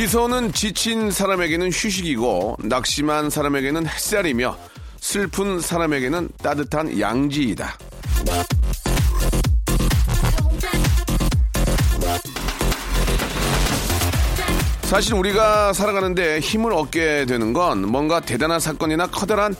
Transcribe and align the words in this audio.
미소는 0.00 0.52
지친 0.54 1.10
사람에게는 1.10 1.66
휴식이고 1.66 2.56
낙심한 2.60 3.28
사람에게는 3.28 3.86
햇살이며 3.86 4.56
슬픈 4.98 5.60
사람에게는 5.60 6.30
따뜻한 6.42 6.98
양지이다 6.98 7.76
사실 14.84 15.12
우리가 15.12 15.74
살아가는데 15.74 16.40
힘을 16.40 16.72
얻게 16.72 17.26
되는 17.26 17.52
건 17.52 17.86
뭔가 17.86 18.20
대단한 18.20 18.58
사건이나 18.58 19.08
커다란 19.08 19.54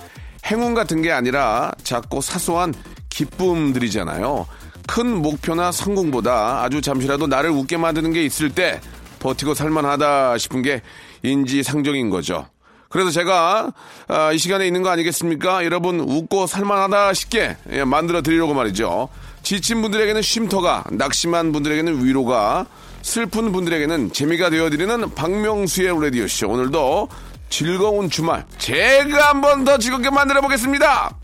행운 0.47 0.72
같은 0.72 1.03
게 1.03 1.12
아니라 1.12 1.70
작고 1.83 2.22
사소한 2.22 2.72
기쁨들이잖아요. 3.11 4.47
큰 4.87 5.06
목표나 5.20 5.70
성공보다 5.70 6.62
아주 6.62 6.81
잠시라도 6.81 7.27
나를 7.27 7.50
웃게 7.50 7.77
만드는 7.77 8.15
게 8.15 8.25
있을 8.25 8.48
때 8.48 8.81
버티고 9.21 9.55
살만하다 9.55 10.39
싶은 10.39 10.63
게 10.63 10.83
인지상정인 11.23 12.11
거죠. 12.11 12.49
그래서 12.89 13.13
제가 13.13 13.73
아, 14.09 14.33
이 14.33 14.39
시간에 14.39 14.67
있는 14.67 14.83
거 14.83 14.91
아니겠습니까? 14.91 15.65
여러분 15.65 16.01
웃고 16.01 16.49
살만하다 16.49 17.15
싶게 17.15 17.57
예, 17.71 17.85
만들어 17.85 18.21
드리려고 18.21 18.53
말이죠. 18.53 19.09
지친 19.45 19.81
분들에게는 19.81 20.21
쉼터가, 20.21 20.85
낙심한 20.91 21.53
분들에게는 21.53 22.05
위로가, 22.05 22.67
슬픈 23.03 23.53
분들에게는 23.53 24.12
재미가 24.12 24.51
되어드리는 24.51 25.15
박명수의 25.15 26.03
라디오 26.03 26.27
쇼. 26.27 26.49
오늘도 26.49 27.09
즐거운 27.49 28.11
주말 28.11 28.45
제가 28.59 29.31
한번 29.31 29.65
더 29.65 29.79
즐겁게 29.79 30.11
만들어 30.11 30.41
보겠습니다. 30.41 31.17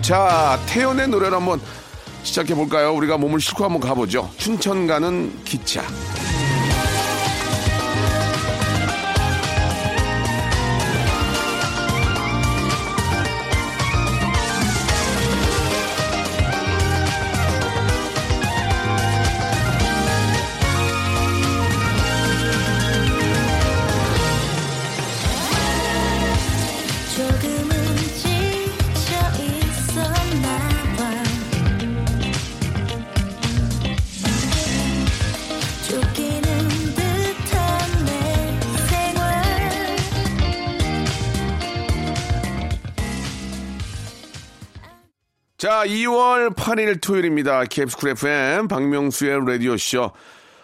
자, 0.00 0.58
태연의 0.66 1.08
노래를 1.08 1.36
한번 1.36 1.60
시작해 2.22 2.54
볼까요? 2.54 2.92
우리가 2.94 3.16
몸을 3.16 3.40
싣고 3.40 3.64
한번 3.64 3.80
가보죠. 3.80 4.30
춘천 4.36 4.86
가는 4.86 5.32
기차. 5.44 5.82
자, 45.78 45.84
2월 45.84 46.56
8일 46.56 47.00
토요일입니다. 47.00 47.62
캡스쿨 47.66 48.08
FM 48.10 48.66
박명수의 48.66 49.46
라디오쇼. 49.46 50.10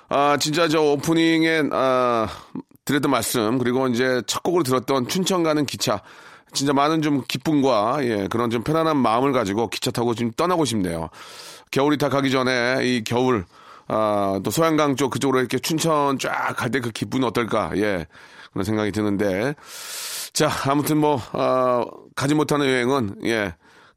아, 0.09 0.37
진짜 0.41 0.67
저 0.67 0.81
오프닝에, 0.81 1.69
아, 1.71 2.27
드렸던 2.85 3.13
말씀, 3.13 3.59
그리고 3.59 3.87
이제 3.87 4.23
첫 4.27 4.43
곡으로 4.43 4.65
들었던 4.65 5.07
춘천 5.07 5.45
가는 5.45 5.65
기차. 5.67 6.03
진짜 6.53 6.73
많은 6.73 7.01
좀 7.01 7.23
기쁨과, 7.29 7.99
예, 8.01 8.27
그런 8.29 8.51
좀 8.51 8.65
편안한 8.65 8.97
마음을 8.97 9.33
가지고 9.33 9.69
기차 9.71 9.93
타고 9.93 10.17
지금 10.17 10.33
떠나고 10.33 10.65
싶네요. 10.65 11.11
겨울이 11.71 11.97
다 11.97 12.09
가기 12.09 12.33
전에 12.33 12.81
이 12.83 13.05
겨울, 13.05 13.45
아, 13.87 14.41
또 14.43 14.51
소양강 14.51 14.97
쪽 14.97 15.11
그쪽으로 15.11 15.39
이렇게 15.39 15.61
춘천 15.61 16.19
쫙 16.19 16.57
갈 16.57 16.73
때 16.73 16.81
그 16.81 16.91
기분은 16.91 17.29
어떨까, 17.29 17.71
예, 17.77 18.09
그런 18.53 18.65
생각이 18.65 18.91
드는데. 18.91 19.55
자, 20.33 20.51
아무튼 20.67 20.99
뭐, 20.99 21.23
아, 21.35 21.85
가지 22.17 22.35
못하는 22.35 22.67
여행은, 22.67 23.19
예, 23.27 23.55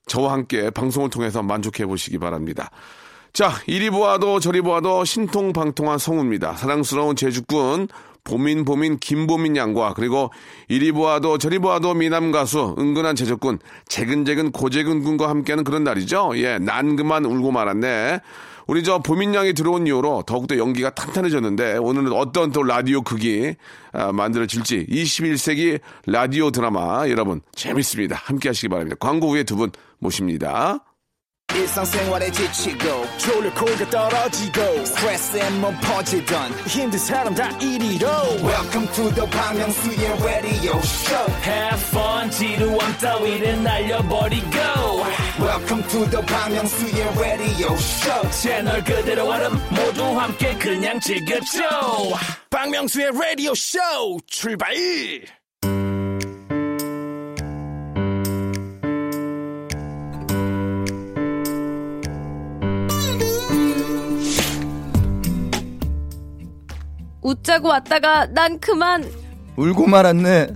저와 0.07 0.33
함께 0.33 0.69
방송을 0.69 1.09
통해서 1.09 1.43
만족해 1.43 1.85
보시기 1.85 2.17
바랍니다. 2.17 2.71
자, 3.33 3.51
이리 3.67 3.89
보아도 3.89 4.39
저리 4.39 4.61
보아도 4.61 5.05
신통방통한 5.05 5.99
성우입니다. 5.99 6.53
사랑스러운 6.53 7.15
제주꾼 7.15 7.87
보민 8.23 8.65
보민 8.65 8.97
김보민 8.97 9.55
양과 9.55 9.93
그리고 9.93 10.31
이리 10.67 10.91
보아도 10.91 11.37
저리 11.37 11.59
보아도 11.59 11.93
미남 11.93 12.31
가수 12.31 12.75
은근한 12.77 13.15
제주꾼 13.15 13.59
재근재근 13.87 14.51
고재근 14.51 15.01
군과 15.03 15.29
함께하는 15.29 15.63
그런 15.63 15.83
날이죠. 15.83 16.33
예, 16.35 16.57
난 16.57 16.95
그만 16.97 17.23
울고 17.23 17.51
말았네. 17.51 18.19
우리 18.67 18.83
저 18.83 18.99
보민 18.99 19.33
양이 19.33 19.53
들어온 19.53 19.87
이후로 19.87 20.23
더욱더 20.27 20.57
연기가 20.57 20.89
탄탄해졌는데 20.89 21.77
오늘은 21.77 22.11
어떤 22.11 22.51
또 22.51 22.63
라디오 22.63 23.01
극이 23.01 23.55
아, 23.93 24.11
만들어질지 24.11 24.87
21세기 24.89 25.79
라디오 26.05 26.51
드라마 26.51 27.07
여러분 27.09 27.41
재밌습니다. 27.55 28.15
함께 28.15 28.49
하시기 28.49 28.67
바랍니다. 28.67 28.97
광고 28.99 29.29
후에 29.31 29.43
두 29.43 29.57
분 29.57 29.71
모십니다. 29.99 30.83
지치고, 32.31 33.05
떨어지고, 33.89 34.61
퍼지던, 35.81 36.51
welcome 38.43 38.87
to 38.93 39.09
the 39.15 39.25
Bang 39.31 39.57
Myung-soo's 39.57 40.23
radio 40.23 40.77
show 40.81 41.25
Have 41.43 41.81
fun 41.89 42.29
지루함 42.29 42.97
따위를 42.99 43.63
날려버리고 43.63 44.49
welcome 45.39 45.83
to 45.83 46.05
the 46.09 46.21
Myung-soo's 46.23 47.19
radio 47.19 47.75
show. 47.75 48.29
채널 48.31 48.83
그대로 48.83 49.25
얼음 49.29 49.53
모두 49.69 50.03
함께 50.19 50.57
그냥 50.57 50.99
즐겨줘. 50.99 51.61
박명수의 52.49 53.11
라디오 53.13 53.53
쇼 53.55 53.79
출발! 54.27 54.73
웃자고 67.21 67.67
왔다가 67.67 68.25
난 68.27 68.59
그만. 68.59 69.03
울고 69.57 69.87
말았네. 69.87 70.47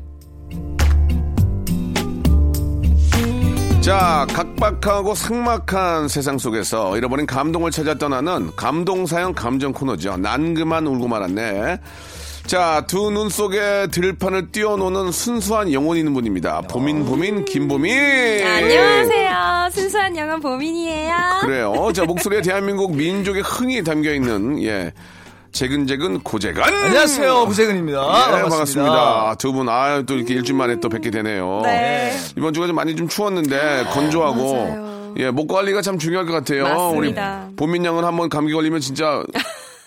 자, 3.81 4.27
각박하고 4.31 5.15
삭막한 5.15 6.07
세상 6.07 6.37
속에서 6.37 6.95
잃어버린 6.97 7.25
감동을 7.25 7.71
찾아 7.71 7.95
떠나는 7.95 8.51
감동사형 8.55 9.33
감정 9.33 9.73
코너죠. 9.73 10.17
난 10.17 10.53
그만 10.53 10.85
울고 10.85 11.07
말았네. 11.07 11.79
자, 12.45 12.85
두 12.87 13.09
눈 13.11 13.29
속에 13.29 13.87
들판을 13.91 14.51
뛰어노는 14.51 15.11
순수한 15.11 15.73
영혼이 15.73 15.99
있는 15.99 16.13
분입니다. 16.13 16.61
보민, 16.61 17.05
보민, 17.05 17.43
김보민. 17.43 17.97
안녕하세요 18.45 19.69
순수한 19.71 20.15
영혼 20.15 20.39
보민이에요 20.41 21.15
그래요. 21.41 21.91
자, 21.93 22.03
목소리에 22.05 22.41
대한민국 22.41 22.95
민족의 22.95 23.41
흥이 23.41 23.83
담겨 23.83 24.13
있는, 24.13 24.61
예. 24.63 24.93
재근재근 25.51 26.19
고재근. 26.21 26.63
안녕하세요, 26.63 27.45
고재근입니다. 27.45 27.99
예, 27.99 28.31
반갑습니다. 28.31 28.49
반갑습니다. 28.49 29.35
두 29.35 29.51
분, 29.51 29.67
아, 29.69 30.01
또 30.05 30.15
이렇게 30.15 30.33
일주일 30.33 30.57
만에 30.57 30.79
또 30.79 30.87
뵙게 30.89 31.11
되네요. 31.11 31.61
네. 31.63 32.17
이번 32.37 32.53
주가 32.53 32.67
좀 32.67 32.75
많이 32.75 32.95
좀 32.95 33.07
추웠는데, 33.07 33.85
건조하고, 33.91 34.53
맞아요. 34.53 35.13
예, 35.17 35.29
목 35.29 35.47
관리가 35.47 35.81
참 35.81 35.99
중요할 35.99 36.25
것 36.25 36.31
같아요. 36.31 36.63
맞습니다. 36.63 37.45
우리 37.47 37.55
보민 37.57 37.83
양은 37.83 38.05
한번 38.05 38.29
감기 38.29 38.53
걸리면 38.53 38.79
진짜 38.79 39.23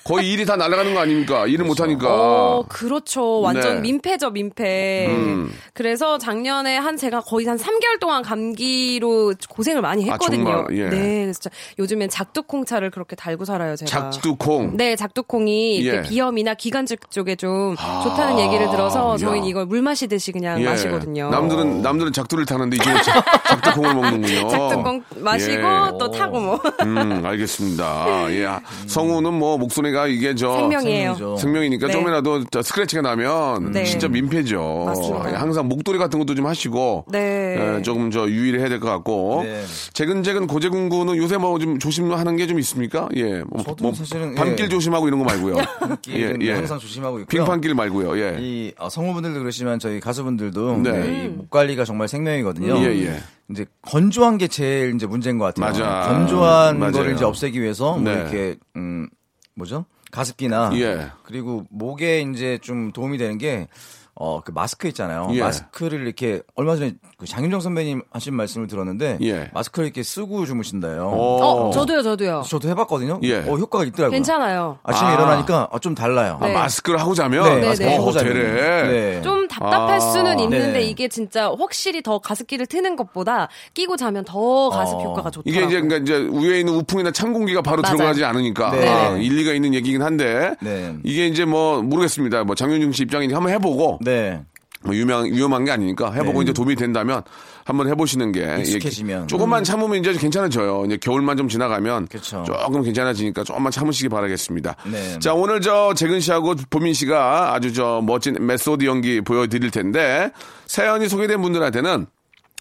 거의 0.04 0.30
일이 0.30 0.44
다 0.44 0.56
날아가는 0.56 0.92
거 0.92 1.00
아닙니까? 1.00 1.46
일을 1.46 1.64
못 1.64 1.80
하니까. 1.80 2.06
어, 2.10 2.64
그렇죠. 2.68 3.40
완전 3.40 3.76
네. 3.76 3.80
민폐죠, 3.80 4.30
민폐. 4.30 5.06
음. 5.08 5.50
그래서 5.72 6.18
작년에 6.18 6.76
한 6.76 6.98
제가 6.98 7.22
거의 7.22 7.46
한 7.46 7.56
3개월 7.56 7.98
동안 7.98 8.22
감기로 8.22 9.32
고생을 9.48 9.80
많이 9.80 10.02
아, 10.10 10.12
했거든요. 10.12 10.44
정말, 10.44 10.76
예. 10.76 10.88
네, 10.90 11.22
그래서 11.22 11.40
진짜 11.40 11.56
요즘엔 11.78 12.10
작두콩차를 12.10 12.90
그렇게 12.90 13.16
달고 13.16 13.46
살아요, 13.46 13.76
제가. 13.76 13.88
작두콩. 14.10 14.76
네, 14.76 14.94
작두콩이 14.94 15.76
이렇게 15.76 15.98
예. 15.98 16.02
비염이나 16.02 16.52
기관지 16.52 16.98
쪽에 17.08 17.34
좀 17.36 17.74
좋다는 18.02 18.38
얘기를 18.40 18.70
들어서 18.70 19.14
야. 19.14 19.16
저희는 19.16 19.48
이걸 19.48 19.64
물 19.64 19.80
마시듯이 19.80 20.32
그냥 20.32 20.60
예. 20.60 20.66
마시거든요. 20.66 21.30
남들은 21.30 21.80
남들은 21.80 22.12
작두를 22.12 22.44
타는데 22.44 22.76
작- 22.76 22.84
작두콩을 23.48 23.94
먹는군요. 23.94 24.48
작두콩 24.50 25.02
마시고 25.16 25.52
예. 25.62 25.98
또 25.98 26.10
타고 26.10 26.40
뭐. 26.40 26.60
음, 26.82 27.22
알겠습니다. 27.24 28.30
예. 28.32 28.48
성우는 28.86 29.32
뭐 29.32 29.56
목소리 29.56 29.94
가 29.94 30.00
사이가 30.02 30.06
이게 30.08 30.35
저 30.35 30.56
생명이에요. 30.56 31.14
생명이죠. 31.14 31.37
생명이니까 31.37 31.87
네. 31.87 31.93
조금이라도 31.93 32.44
저 32.50 32.62
스크래치가 32.62 33.00
나면 33.02 33.73
네. 33.73 33.85
진짜 33.85 34.08
민폐죠. 34.08 34.82
맞습니다. 34.87 35.41
항상 35.41 35.69
목도리 35.69 35.99
같은 35.99 36.19
것도 36.19 36.35
좀 36.35 36.46
하시고 36.46 37.06
네. 37.11 37.76
예, 37.79 37.82
조금 37.82 38.11
저 38.11 38.29
유의를 38.29 38.61
해야 38.61 38.69
될 38.69 38.81
것 38.81 38.88
같고 38.91 39.43
네. 39.44 39.62
재근재근 39.93 40.46
고재근구는 40.49 41.17
요새 41.17 41.37
뭐 41.38 41.55
좀 41.58 41.79
조심하는 41.79 42.37
게 42.37 42.44
좀 42.49 42.58
있습니까? 42.58 43.08
예, 43.17 43.43
뭐, 43.49 43.62
저도 43.62 43.93
사실은, 43.94 44.35
밤길 44.35 44.64
예. 44.64 44.69
조심하고 44.69 45.06
이런 45.08 45.20
거 45.20 45.25
말고요. 45.25 45.55
예, 46.11 46.35
예. 46.41 46.52
항상 46.52 46.79
조심하고 46.79 47.20
있고요. 47.20 47.26
빙판길 47.44 47.75
말고요. 47.75 48.19
예. 48.19 48.37
이 48.41 48.73
어, 48.79 48.88
성우분들도 48.91 49.38
그러시지만 49.38 49.79
저희 49.79 50.00
가수분들도 50.00 50.79
네. 50.82 50.93
네, 50.93 51.25
이목 51.26 51.49
관리가 51.50 51.85
정말 51.85 52.08
생명이거든요. 52.08 52.76
예, 52.81 52.87
예. 53.06 53.20
이제 53.50 53.64
건조한 53.82 54.37
게 54.38 54.49
제일 54.49 54.94
이제 54.94 55.06
문제인 55.06 55.38
것 55.38 55.44
같아요. 55.55 55.67
맞아. 55.70 56.08
건조한 56.12 56.79
맞아요. 56.79 56.93
거를 56.93 57.14
이제 57.14 57.25
없애기 57.25 57.61
위해서 57.62 57.93
뭐 57.96 58.02
네. 58.02 58.12
이렇게 58.20 58.56
음 58.76 59.08
뭐죠? 59.54 59.84
가습기나 60.10 60.70
예. 60.74 61.10
그리고 61.24 61.64
목에 61.70 62.20
이제 62.20 62.58
좀 62.62 62.92
도움이 62.92 63.18
되는 63.18 63.38
게 63.38 63.68
어, 64.14 64.40
그 64.40 64.52
마스크 64.52 64.86
있잖아요. 64.88 65.28
예. 65.32 65.40
마스크를 65.40 66.02
이렇게 66.02 66.42
얼마 66.54 66.76
전에 66.76 66.94
그 67.24 67.30
장윤정 67.30 67.60
선배님 67.60 68.02
하신 68.10 68.34
말씀을 68.34 68.66
들었는데 68.66 69.16
예. 69.22 69.50
마스크를 69.54 69.86
이렇게 69.86 70.02
쓰고 70.02 70.44
주무신다요. 70.44 71.08
어, 71.08 71.70
저도요, 71.72 72.02
저도요. 72.02 72.42
저도 72.46 72.68
해봤거든요. 72.68 73.18
예. 73.22 73.38
어, 73.38 73.56
효과가 73.56 73.84
있더라고요. 73.86 74.10
괜찮아요. 74.10 74.78
아침에 74.82 75.08
아. 75.08 75.14
일어나니까 75.14 75.68
어, 75.72 75.78
좀 75.78 75.94
달라요. 75.94 76.38
아, 76.42 76.46
네. 76.46 76.52
마스크를 76.52 77.00
하고 77.00 77.14
자면 77.14 77.60
네, 77.60 77.66
마스크 77.66 77.86
네. 77.86 77.94
하고 77.96 78.08
어, 78.08 78.12
자면. 78.12 78.34
되래. 78.34 78.82
네. 78.88 79.22
좀 79.22 79.48
답답할 79.48 79.94
아. 79.96 80.00
수는 80.00 80.38
있는데 80.40 80.66
네네. 80.72 80.82
이게 80.82 81.08
진짜 81.08 81.50
확실히 81.58 82.02
더 82.02 82.18
가습기를 82.18 82.66
트는 82.66 82.96
것보다 82.96 83.48
끼고 83.72 83.96
자면 83.96 84.24
더 84.24 84.68
가습 84.68 84.96
어. 84.96 85.02
효과가 85.02 85.30
좋더라고요. 85.30 85.64
이게 85.64 85.66
이제 85.66 85.80
그러니까 85.80 85.96
이제 85.96 86.28
위에 86.46 86.60
있는 86.60 86.74
우풍이나 86.74 87.10
찬 87.12 87.32
공기가 87.32 87.62
바로 87.62 87.80
맞아요. 87.80 87.96
들어가지 87.96 88.24
않으니까 88.24 88.70
네. 88.72 88.86
아, 88.88 89.16
일리가 89.16 89.54
있는 89.54 89.72
얘기긴 89.72 90.02
한데 90.02 90.54
네. 90.60 90.94
이게 91.04 91.26
이제 91.26 91.46
뭐 91.46 91.80
모르겠습니다. 91.80 92.44
뭐 92.44 92.54
장윤중 92.54 92.92
씨 92.92 93.04
입장이니 93.04 93.32
한번 93.32 93.50
해보고 93.52 94.00
네. 94.02 94.32
뭐 94.32 94.44
유명 94.92 95.25
위험한 95.25 95.64
게 95.64 95.70
아니니까 95.70 96.12
해보고 96.12 96.40
네. 96.40 96.44
이제 96.44 96.52
도움이 96.52 96.76
된다면 96.76 97.22
한번 97.64 97.88
해보시는 97.88 98.32
게 98.32 98.56
익숙해지면. 98.60 99.28
조금만 99.28 99.64
참으면 99.64 99.98
이제 99.98 100.12
괜찮아져요. 100.12 100.84
이제 100.86 100.96
겨울만 100.98 101.36
좀 101.36 101.48
지나가면 101.48 102.08
그쵸. 102.08 102.44
조금 102.46 102.82
괜찮아지니까 102.82 103.44
조금만 103.44 103.72
참으시기 103.72 104.08
바라겠습니다. 104.08 104.76
네. 104.90 105.19
자 105.20 105.32
오늘 105.32 105.60
저 105.60 105.94
재근 105.94 106.20
씨하고 106.20 106.54
보민 106.69 106.92
씨가 106.92 107.54
아주 107.54 107.72
저 107.72 108.02
멋진 108.04 108.36
메소드 108.46 108.84
연기 108.84 109.20
보여드릴 109.20 109.70
텐데 109.70 110.31
사연이 110.66 111.08
소개된 111.08 111.40
분들한테는 111.40 112.06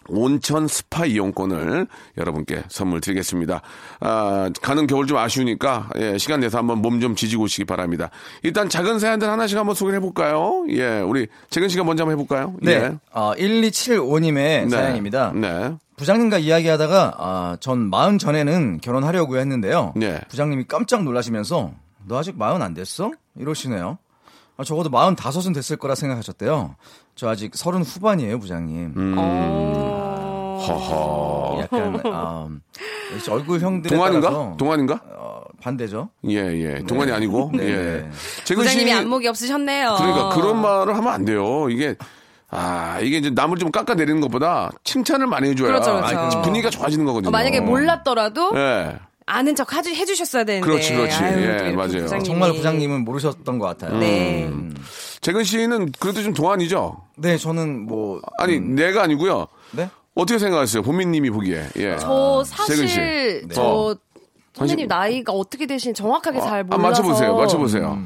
온천 0.07 0.67
스파 0.67 1.05
이용권을 1.05 1.87
여러분께 2.17 2.63
선물 2.69 3.01
드리겠습니다. 3.01 3.61
아, 3.99 4.49
가는 4.61 4.87
겨울 4.87 5.05
좀 5.07 5.17
아쉬우니까 5.17 5.89
예, 5.99 6.17
시간 6.17 6.39
내서 6.39 6.57
한번 6.57 6.81
몸 6.81 6.93
좀 7.03 7.15
지지고 7.15 7.43
오시기 7.43 7.65
바랍니다. 7.65 8.09
일단 8.43 8.69
작은 8.69 8.99
사연들 8.99 9.29
하나씩 9.29 9.57
한번 9.57 9.75
소개해 9.75 9.99
볼까요? 9.99 10.63
예, 10.69 10.99
우리 10.99 11.27
재근 11.49 11.67
씨가 11.67 11.83
먼저 11.83 12.03
한번 12.03 12.13
해 12.13 12.15
볼까요? 12.15 12.55
네. 12.61 12.71
예. 12.71 12.91
어, 13.11 13.33
1275님의 13.35 14.33
네. 14.33 14.69
사연입니다. 14.69 15.31
네. 15.35 15.73
부장님과 15.97 16.37
이야기하다가 16.39 17.15
아, 17.17 17.57
전 17.59 17.89
마흔 17.89 18.17
전에는 18.17 18.79
결혼하려고 18.81 19.37
했는데요. 19.37 19.93
네. 19.95 20.19
부장님이 20.29 20.65
깜짝 20.67 21.03
놀라시면서 21.03 21.71
너 22.07 22.17
아직 22.19 22.37
마흔 22.37 22.61
안 22.61 22.73
됐어? 22.73 23.11
이러시네요. 23.37 23.97
아, 24.57 24.63
적어도 24.63 24.89
마흔 24.89 25.15
다섯은 25.15 25.53
됐을 25.53 25.77
거라 25.77 25.95
생각하셨대요. 25.95 26.75
저 27.15 27.29
아직 27.29 27.55
서른 27.55 27.81
후반이에요, 27.81 28.39
부장님. 28.39 28.93
음. 28.95 29.15
어... 29.17 30.63
허허. 30.67 31.61
약간 31.61 32.01
아, 32.05 32.47
역시 33.13 33.29
얼굴 33.29 33.59
형들에 33.59 33.93
동안인가? 33.95 34.29
따라서 34.29 34.55
동안인가? 34.57 35.01
어, 35.15 35.41
반대죠. 35.61 36.09
예, 36.29 36.37
예. 36.37 36.83
동안이 36.87 37.11
아니고. 37.11 37.51
네, 37.53 37.63
예. 37.65 37.75
네. 37.75 38.09
재근 38.43 38.63
씨. 38.63 38.69
부장님이 38.69 38.93
안목이 38.93 39.27
없으셨네요. 39.27 39.95
그러니까 39.97 40.29
그런 40.29 40.61
말을 40.61 40.95
하면 40.95 41.11
안 41.13 41.25
돼요. 41.25 41.69
이게 41.69 41.95
아, 42.49 42.99
이게 43.01 43.17
이제 43.17 43.29
남을 43.31 43.57
좀 43.57 43.71
깎아 43.71 43.95
내리는 43.95 44.21
것보다 44.21 44.69
칭찬을 44.83 45.27
많이 45.27 45.49
해줘야 45.49 45.67
그렇죠, 45.67 45.95
그렇죠. 45.95 46.41
분위기가 46.43 46.69
좋아지는 46.69 47.03
거거든요. 47.05 47.29
어, 47.29 47.31
만약에 47.31 47.59
몰랐더라도 47.59 48.51
예. 48.55 48.99
아는 49.25 49.55
척 49.55 49.73
하주, 49.73 49.89
해주셨어야 49.91 50.43
되는데. 50.43 50.65
그렇지, 50.65 50.93
그렇지. 50.93 51.15
아유, 51.17 51.41
예, 51.41 51.71
맞아요. 51.71 51.87
부장님이. 52.03 52.23
정말 52.23 52.51
부장님은 52.53 53.05
모르셨던 53.05 53.59
것 53.59 53.65
같아요. 53.67 53.97
네. 53.99 54.45
음. 54.45 54.75
재근 55.21 55.43
씨는 55.43 55.91
그래도 55.99 56.21
좀 56.21 56.33
동안이죠? 56.33 56.97
네, 57.17 57.37
저는 57.37 57.85
뭐 57.85 58.21
아니, 58.37 58.59
내가 58.59 59.03
아니고요. 59.03 59.47
네? 59.71 59.89
어떻게 60.15 60.37
생각하세요? 60.39 60.83
보민님이 60.83 61.29
보기에. 61.29 61.67
예. 61.77 61.97
저 61.97 62.43
재근 62.67 62.87
씨. 62.87 62.95
사실 62.95 63.41
네. 63.47 63.53
저 63.55 63.61
어. 63.63 63.95
선생님 64.53 64.87
나이가 64.87 65.31
어떻게 65.33 65.65
되시는지 65.65 65.97
정확하게 65.99 66.39
잘 66.41 66.59
아, 66.59 66.63
몰라서. 66.63 66.81
맞춰보세요. 66.81 67.35
맞춰보세요. 67.35 67.99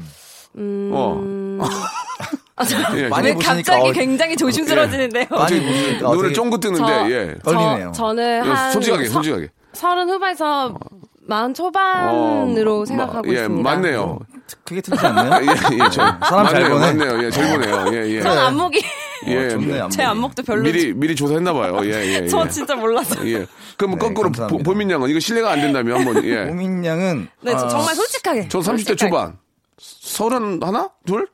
음... 0.56 0.90
어. 0.94 1.20
예, 2.96 3.08
많이 3.08 3.28
왜 3.28 3.34
보시니까 3.34 3.54
갑자기 3.72 3.88
어, 3.88 3.92
굉장히 3.92 4.36
조심스러워지는데요? 4.36 5.26
많이 5.30 5.60
보시니까 5.60 6.10
눈을 6.10 6.32
쫑긋 6.32 6.60
뜨는데, 6.60 6.86
저- 6.86 7.10
예. 7.10 7.34
떨리네요. 7.44 7.92
저, 7.94 8.02
저는 8.02 8.42
예, 8.46 8.48
한 8.50 8.72
솔직하게, 8.72 9.04
서- 9.06 9.12
솔직하게. 9.12 9.48
서른 9.74 10.08
후반에서 10.08 10.74
마흔 11.28 11.52
초반으로 11.52 12.80
어, 12.80 12.84
생각하고 12.86 13.28
마- 13.28 13.34
예, 13.34 13.36
있습니다. 13.40 13.70
맞네요. 13.70 14.18
그게 14.64 14.80
틀리지 14.80 15.06
않나요? 15.06 15.44
예, 15.44 15.48
예, 15.74 15.78
저, 15.90 15.90
사람 15.90 16.46
잘 16.48 16.62
맞네요, 16.62 16.68
보네. 16.70 16.92
맞네요. 16.94 17.24
예, 17.26 17.30
잘 17.30 17.52
보네요. 17.52 17.84
예, 17.92 18.10
예. 18.14 18.20
전 18.22 18.38
안목이 18.38 18.80
예, 19.26 19.36
어, 19.36 19.48
좋네, 19.50 19.74
안목이. 19.76 19.94
제 19.94 20.02
안목도 20.04 20.42
별로. 20.42 20.62
미리, 20.62 20.94
미리 20.94 21.14
조사했나 21.14 21.52
봐요. 21.52 21.80
예, 21.84 21.90
예. 21.90 22.12
예. 22.24 22.26
저 22.28 22.48
진짜 22.48 22.74
몰라서. 22.74 23.14
예. 23.28 23.46
그럼 23.76 23.92
네, 23.92 23.98
거꾸로. 23.98 24.32
보, 24.32 24.56
보민 24.58 24.90
양은 24.90 25.10
이거 25.10 25.20
신뢰가 25.20 25.50
안 25.52 25.60
된다면 25.60 25.98
한번, 25.98 26.24
예. 26.24 26.44
오민 26.50 26.82
양은 26.82 27.28
네, 27.42 27.52
저 27.52 27.66
아, 27.66 27.68
정말 27.68 27.94
솔직하게. 27.94 28.48
저 28.48 28.60
30대 28.60 28.64
솔직하게. 28.86 28.96
초반. 28.96 29.38
서른 29.78 30.60
하나? 30.62 30.88
둘? 31.04 31.28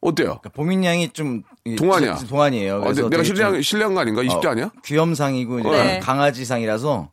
어때요? 0.00 0.38
그러니까 0.40 0.48
보민 0.50 0.82
양이 0.84 1.10
좀 1.10 1.42
이- 1.66 1.76
동안이야. 1.76 2.14
좀 2.16 2.28
동안이에요. 2.28 2.76
어, 2.76 2.80
그래서 2.80 3.02
내가 3.02 3.22
되게 3.22 3.24
신뢰한, 3.24 3.52
좀, 3.54 3.62
신뢰한 3.62 3.94
거 3.94 4.00
아닌가? 4.00 4.22
20대 4.22 4.46
어, 4.46 4.50
아니야? 4.50 4.70
귀염상이고 4.82 5.60
네. 5.60 5.98
강아지상이라서 6.00 7.10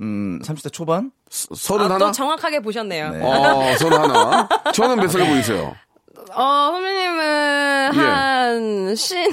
음 0.00 0.40
30대 0.44 0.70
초반? 0.72 1.10
서- 1.32 1.54
서른 1.56 1.86
아, 1.90 1.94
하나? 1.94 2.06
또 2.06 2.12
정확하게 2.12 2.60
보셨네요. 2.60 3.10
네. 3.10 3.20
어, 3.22 3.74
서른 3.78 3.98
하나. 3.98 4.48
저는 4.74 4.96
몇 4.96 5.08
살에 5.08 5.26
보이세요? 5.26 5.74
어, 6.34 6.68
선배님은 6.72 7.90
예. 7.94 7.98
한 7.98 8.94
신. 8.96 9.30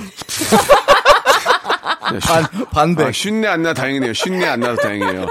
예, 2.13 2.19
반 2.19 2.43
반백. 2.71 3.07
아, 3.07 3.11
쉰내 3.11 3.47
안 3.47 3.61
나 3.61 3.73
다행이네요. 3.73 4.13
쉰내 4.13 4.45
안 4.47 4.59
나서 4.61 4.81
다행이에요. 4.81 5.27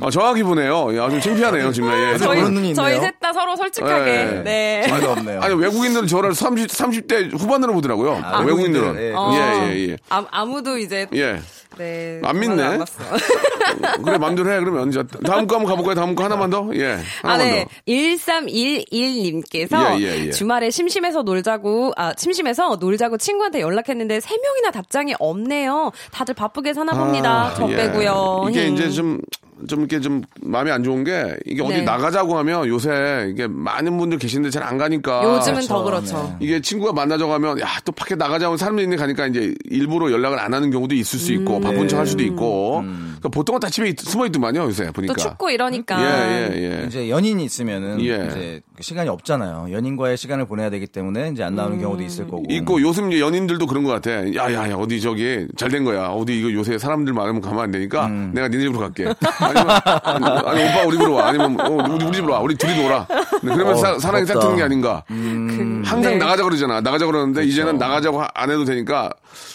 어, 0.00 0.10
정확히 0.10 0.42
보네요. 0.42 0.96
야, 0.96 1.08
좀 1.10 1.20
창피하네요, 1.20 1.72
정말. 1.72 2.14
예. 2.14 2.18
저희- 2.18 2.40
저희 2.74 2.94
있네요. 2.96 3.00
셋다 3.00 3.32
서로 3.32 3.54
솔직하게. 3.56 4.10
예. 4.10 4.42
네. 4.44 4.82
재미가 4.88 5.12
없네요. 5.12 5.40
아니, 5.42 5.54
외국인들은 5.54 6.06
저를 6.06 6.34
30, 6.34 6.68
30대 6.68 7.38
후반으로 7.38 7.72
보더라고요. 7.74 8.20
아, 8.24 8.40
외국인들은. 8.40 8.94
외국인들, 8.94 9.10
예, 9.10 9.14
어. 9.14 9.30
예, 9.34 9.72
예, 9.74 9.88
예. 9.90 9.96
아, 10.08 10.24
아무도 10.30 10.78
이제 10.78 11.06
예. 11.14 11.40
네. 11.78 12.20
안 12.24 12.40
믿네. 12.40 12.78
그래, 14.04 14.18
맘대로 14.18 14.50
해. 14.50 14.58
그러면. 14.60 14.90
자, 14.90 15.02
다음 15.24 15.46
거 15.46 15.56
한번 15.56 15.70
가볼까요? 15.70 15.94
다음 15.94 16.14
거 16.14 16.24
하나만 16.24 16.50
더? 16.50 16.68
예. 16.74 16.98
아, 17.22 17.32
하나만 17.32 17.38
네. 17.38 17.64
더. 17.64 17.70
1311님께서 17.86 20.00
예, 20.00 20.04
예, 20.04 20.26
예. 20.26 20.30
주말에 20.30 20.70
심심해서 20.70 21.22
놀자고, 21.22 21.92
아, 21.96 22.12
심심해서 22.16 22.76
놀자고 22.76 23.18
친구한테 23.18 23.60
연락했는데 23.60 24.20
세명이나 24.20 24.70
답장이 24.70 25.14
없네요. 25.18 25.90
다들 26.12 26.34
바쁘게 26.34 26.74
사나 26.74 26.92
봅니다. 26.92 27.52
저 27.56 27.70
예. 27.70 27.76
빼고요. 27.76 28.46
이게 28.50 28.66
힝. 28.66 28.74
이제 28.74 28.90
좀, 28.90 29.20
좀 29.68 29.80
이렇게 29.80 30.00
좀 30.00 30.22
마음이 30.42 30.70
안 30.70 30.82
좋은 30.82 31.02
게 31.02 31.34
이게 31.46 31.62
어디 31.62 31.74
네. 31.76 31.82
나가자고 31.82 32.36
하면 32.38 32.66
요새 32.68 33.28
이게 33.30 33.46
많은 33.46 33.96
분들 33.96 34.18
계신데 34.18 34.50
잘 34.50 34.62
안 34.66 34.78
가니까. 34.78 35.22
요즘은 35.36 35.66
더 35.68 35.82
그렇죠. 35.84 36.36
이게 36.40 36.60
친구가 36.60 36.92
만나자고 36.92 37.32
하면 37.34 37.60
야 37.60 37.66
또 37.84 37.92
밖에 37.92 38.16
나가자고 38.16 38.56
사람들이 38.56 38.84
있는 38.84 38.96
가니까 38.98 39.28
이제 39.28 39.54
일부러 39.70 40.10
연락을 40.10 40.40
안 40.40 40.52
하는 40.52 40.70
경우도 40.72 40.94
있을 40.96 41.18
수 41.20 41.32
음. 41.32 41.38
있고 41.40 41.60
바쁜 41.60 41.82
네. 41.82 41.86
척할 41.86 42.04
수도 42.06 42.24
있고 42.24 42.82
그러니까 42.82 43.28
보통은 43.28 43.60
다 43.60 43.68
집에 43.70 43.88
있- 43.90 44.00
숨어 44.00 44.26
있더만요 44.26 44.62
요새 44.64 44.90
보니까 44.90 45.14
또 45.14 45.20
춥고 45.20 45.50
이러니까. 45.50 46.02
예, 46.02 46.50
예, 46.52 46.80
예. 46.82 46.86
이제 46.86 47.08
연인이 47.08 47.44
있으면은 47.44 48.00
예. 48.00 48.04
이제 48.28 48.60
그 48.74 48.82
시간이 48.82 49.08
없잖아요. 49.08 49.68
연인과의 49.70 50.16
시간을 50.16 50.46
보내야 50.46 50.68
되기 50.70 50.86
때문에 50.88 51.30
이제 51.30 51.44
안 51.44 51.54
나오는 51.54 51.78
경우도 51.80 52.02
있을 52.02 52.24
거고. 52.26 52.42
있고 52.48 52.80
요즘 52.82 53.12
이제 53.12 53.20
연인들도 53.20 53.64
그런 53.66 53.84
것 53.84 53.90
같아. 53.92 54.10
야야야 54.34 54.74
어디 54.74 55.00
저기 55.00 55.46
잘 55.56 55.70
된 55.70 55.84
거야. 55.84 56.08
어디 56.08 56.38
이거 56.40 56.52
요새 56.52 56.76
사람들 56.78 57.12
많으면 57.12 57.40
가면 57.40 57.60
안 57.60 57.70
되니까 57.70 58.06
음. 58.06 58.32
내가 58.34 58.48
니네 58.48 58.62
집으로 58.64 58.80
갈게. 58.80 59.04
아니면 59.54 60.46
아니, 60.46 60.64
오빠 60.64 60.84
우리 60.86 60.96
집으로 60.98 61.14
와. 61.14 61.28
아니면 61.28 61.60
어, 61.60 61.68
우리, 61.70 62.04
우리 62.04 62.12
집으로 62.16 62.32
와. 62.32 62.40
우리 62.40 62.54
둘이 62.56 62.82
놀아. 62.82 63.06
네, 63.08 63.52
그러면 63.54 63.68
어, 63.68 63.74
사, 63.76 63.98
사랑이 63.98 64.26
싹 64.26 64.34
부럽다. 64.34 64.40
트는 64.48 64.56
게 64.56 64.62
아닌가. 64.62 65.04
음. 65.10 65.82
항상 65.86 66.12
네. 66.12 66.18
나가자 66.18 66.42
그러잖아. 66.42 66.80
나가자 66.80 67.06
그러는데 67.06 67.44
이제는 67.44 67.78
나가자고 67.78 68.20
하- 68.22 68.28
안 68.34 68.50
해도 68.50 68.64
되니까 68.64 69.10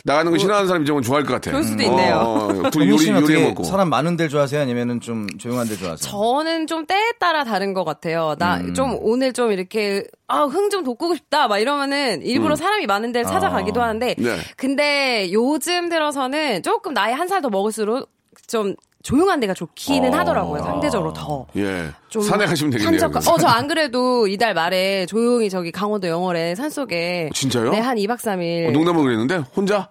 나가는 0.05 0.31
거 0.31 0.37
싫어하는 0.37 0.67
사람 0.67 0.81
입장은 0.83 1.01
좋아할 1.01 1.23
것 1.25 1.33
같아. 1.33 1.51
그럴 1.51 1.63
수도 1.63 1.83
있네요. 1.83 2.15
어, 2.15 2.47
어, 2.65 2.69
둘이 2.69 2.89
요리 2.89 3.11
어떻게 3.11 3.47
먹고. 3.47 3.63
사람 3.63 3.89
많은 3.89 4.15
데를 4.17 4.29
좋아하세요? 4.29 4.61
아니면은 4.61 5.01
좀 5.01 5.27
조용한 5.37 5.67
데 5.67 5.75
좋아하세요? 5.75 6.09
저는 6.09 6.67
좀 6.67 6.85
때에 6.85 7.11
따라 7.19 7.43
다른 7.43 7.73
것 7.73 7.83
같아요. 7.83 8.35
나 8.39 8.57
음. 8.57 8.73
좀 8.73 8.97
오늘 9.01 9.33
좀 9.33 9.51
이렇게 9.51 10.05
아, 10.27 10.43
흥 10.43 10.69
좀 10.69 10.83
돋구고 10.85 11.15
싶다. 11.15 11.49
막 11.49 11.57
이러면은 11.59 12.21
일부러 12.21 12.55
사람이 12.55 12.85
많은 12.87 13.11
데를 13.11 13.25
찾아가기도 13.25 13.81
아. 13.81 13.85
하는데 13.87 14.15
음. 14.19 14.23
네. 14.23 14.37
근데 14.55 15.29
요즘 15.33 15.89
들어서는 15.89 16.63
조금 16.63 16.93
나이 16.93 17.11
한 17.13 17.27
살 17.27 17.41
더 17.41 17.49
먹을수록 17.49 18.09
좀 18.47 18.75
조용한 19.03 19.39
데가 19.39 19.53
좋기는 19.53 20.13
어. 20.13 20.17
하더라고요. 20.17 20.63
상대적으로 20.63 21.11
더. 21.13 21.45
예. 21.57 21.89
좀 22.09 22.21
산에 22.21 22.45
가시면 22.45 22.71
되겠네요. 22.71 23.09
그래서. 23.09 23.31
어, 23.33 23.37
저 23.37 23.47
안 23.47 23.67
그래도 23.67 24.27
이달 24.27 24.53
말에 24.53 25.05
조용히 25.07 25.49
저기 25.49 25.71
강원도 25.71 26.07
영월에 26.07 26.55
산속에. 26.55 27.29
진짜요? 27.33 27.71
네, 27.71 27.79
한 27.79 27.97
2박 27.97 28.17
3일. 28.17 28.69
어, 28.69 28.71
농담을 28.71 29.03
그랬는데 29.03 29.43
혼자? 29.55 29.89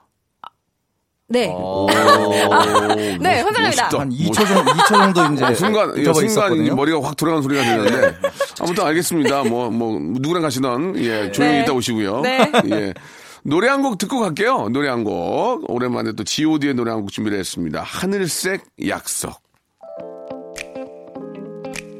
네. 1.32 1.46
오, 1.46 1.86
네, 3.20 3.40
혼자 3.42 3.62
갑니다. 3.62 3.88
멋있다. 3.88 4.00
한 4.00 4.10
2초 4.10 4.34
정도, 4.34 4.72
2초 4.72 4.88
정도 4.88 5.34
이제 5.34 5.44
어, 5.44 5.54
순간, 5.54 5.92
예, 5.96 6.04
순간 6.04 6.24
있었거든요. 6.24 6.74
머리가 6.74 7.00
확 7.02 7.16
돌아간 7.16 7.40
소리가 7.42 7.62
들렸는데. 7.62 8.16
아무튼 8.60 8.84
알겠습니다. 8.86 9.44
뭐, 9.44 9.70
뭐, 9.70 9.96
누구랑 10.00 10.42
가시던, 10.42 10.96
예, 10.98 11.30
조용히 11.30 11.54
네. 11.58 11.62
있다 11.62 11.72
오시고요. 11.72 12.20
네. 12.22 12.50
예. 12.72 12.94
노래 13.44 13.68
한 13.68 13.82
곡 13.82 13.96
듣고 13.98 14.20
갈게요. 14.20 14.68
노래 14.68 14.88
한 14.88 15.02
곡. 15.04 15.64
오랜만에 15.70 16.12
또 16.12 16.24
GOD의 16.24 16.74
노래 16.74 16.90
한 16.90 17.00
곡 17.00 17.10
준비를 17.12 17.38
했습니다. 17.38 17.82
하늘색 17.82 18.64
약속. 18.86 19.40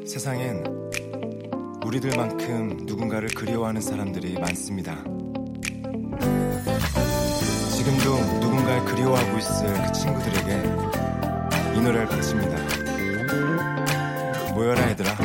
세상엔 0.05 0.63
우리들만큼 1.85 2.81
누군가를 2.85 3.29
그리워하는 3.29 3.81
사람들이 3.81 4.33
많습니다. 4.39 4.95
지금도 7.75 8.17
누군가를 8.39 8.85
그리워하고 8.85 9.37
있을 9.39 9.73
그 9.85 9.91
친구들에게 9.93 10.63
이 11.75 11.81
노래를 11.81 12.05
바칩니다. 12.07 12.55
모여라 14.53 14.89
얘들아. 14.91 15.15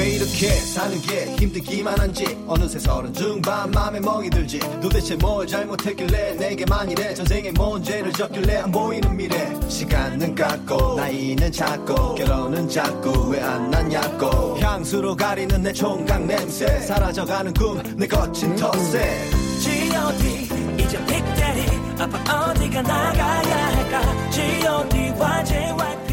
왜 0.00 0.12
이렇게 0.12 0.48
사는 0.48 0.98
게 1.02 1.26
힘들기만 1.38 2.00
한지? 2.00 2.24
어느새 2.46 2.78
서른 2.78 3.12
중반 3.12 3.70
맘에 3.70 4.00
멍이 4.00 4.30
들지. 4.30 4.58
도대체 4.80 5.14
뭘 5.16 5.46
잘못했길래 5.46 6.36
내게만 6.36 6.90
이래? 6.90 7.12
전생에 7.12 7.50
뭔 7.52 7.84
죄를 7.84 8.10
졌길래 8.10 8.56
안 8.56 8.72
보이는 8.72 9.14
미래. 9.14 9.52
시간은 9.68 10.34
갔고 10.34 10.94
나이는 10.96 11.52
작고 11.52 12.14
결혼은 12.14 12.66
작고 12.66 13.28
왜안 13.28 13.70
났냐고. 13.70 14.56
향수로 14.58 15.14
가리는 15.14 15.62
내 15.62 15.70
총각 15.70 16.24
냄새. 16.24 16.80
사라져가는 16.80 17.52
꿈 17.52 17.82
내 17.96 18.06
거친 18.06 18.56
텃세. 18.56 19.28
G.O.D 19.60 20.82
이제 20.82 20.96
빅데리 21.04 21.66
아빠 21.98 22.48
어디가 22.48 22.80
나가야 22.80 23.66
할까? 23.66 24.30
G.O.D 24.30 25.00
시절 25.00 25.86
그리 25.96 26.09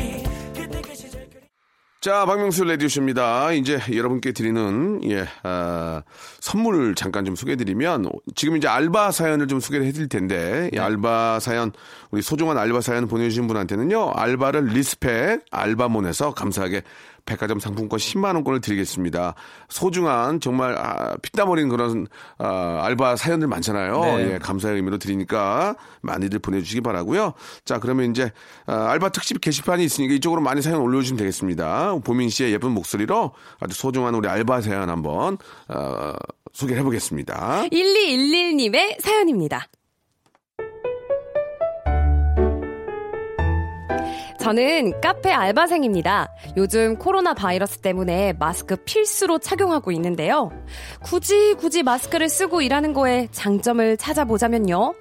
자, 2.07 2.25
박명수 2.25 2.63
라디오쇼입니다. 2.63 3.51
이제 3.51 3.81
여러분께 3.91 4.31
드리는, 4.31 5.01
예, 5.11 5.27
아, 5.43 6.03
선물을 6.39 6.95
잠깐 6.95 7.25
좀 7.25 7.35
소개해드리면, 7.35 8.09
지금 8.33 8.55
이제 8.55 8.65
알바 8.65 9.11
사연을 9.11 9.49
좀 9.49 9.59
소개를 9.59 9.85
해드릴 9.87 10.07
텐데, 10.07 10.69
이 10.73 10.77
알바 10.77 11.41
사연, 11.41 11.73
우리 12.09 12.21
소중한 12.21 12.57
알바 12.57 12.79
사연 12.79 13.09
보내주신 13.09 13.47
분한테는요, 13.47 14.11
알바를 14.15 14.67
respect, 14.67 15.41
알바몬에서 15.51 16.33
감사하게 16.33 16.83
백화점 17.27 17.59
상품권 17.59 17.99
10만 17.99 18.33
원권을 18.35 18.61
드리겠습니다. 18.61 19.35
소중한, 19.69 20.39
정말, 20.39 20.75
아, 20.75 21.15
피땀 21.21 21.49
어린 21.49 21.69
그런, 21.69 22.07
아, 22.39 22.79
알바 22.83 23.17
사연들 23.17 23.47
많잖아요. 23.47 24.01
네. 24.01 24.33
예, 24.33 24.37
감사의 24.39 24.77
의미로 24.77 24.97
드리니까 24.97 25.75
많이들 26.01 26.39
보내주시기 26.39 26.81
바라고요 26.81 27.33
자, 27.65 27.79
그러면 27.79 28.09
이제, 28.09 28.31
아, 28.65 28.89
알바 28.89 29.09
특집 29.09 29.39
게시판이 29.41 29.83
있으니까 29.83 30.15
이쪽으로 30.15 30.41
많이 30.41 30.63
사연 30.63 30.79
올려주시면 30.79 31.19
되겠습니다. 31.19 31.99
보민 32.03 32.29
씨의 32.29 32.53
예쁜 32.53 32.71
목소리로 32.71 33.33
아주 33.59 33.75
소중한 33.75 34.15
우리 34.15 34.27
알바 34.27 34.61
사연 34.61 34.89
한번, 34.89 35.37
어, 35.67 36.13
소개를 36.53 36.79
해보겠습니다. 36.79 37.65
1211님의 37.71 39.01
사연입니다. 39.01 39.67
저는 44.47 45.01
카페 45.01 45.33
알바생입니다. 45.33 46.33
요즘 46.55 46.97
코로나 46.97 47.33
바이러스 47.33 47.79
때문에 47.79 48.31
마스크 48.39 48.77
필수로 48.77 49.39
착용하고 49.39 49.91
있는데요. 49.91 50.51
굳이 51.03 51.53
굳이 51.55 51.83
마스크를 51.83 52.29
쓰고 52.29 52.61
일하는 52.61 52.93
거에 52.93 53.27
장점을 53.33 53.97
찾아보자면요. 53.97 54.93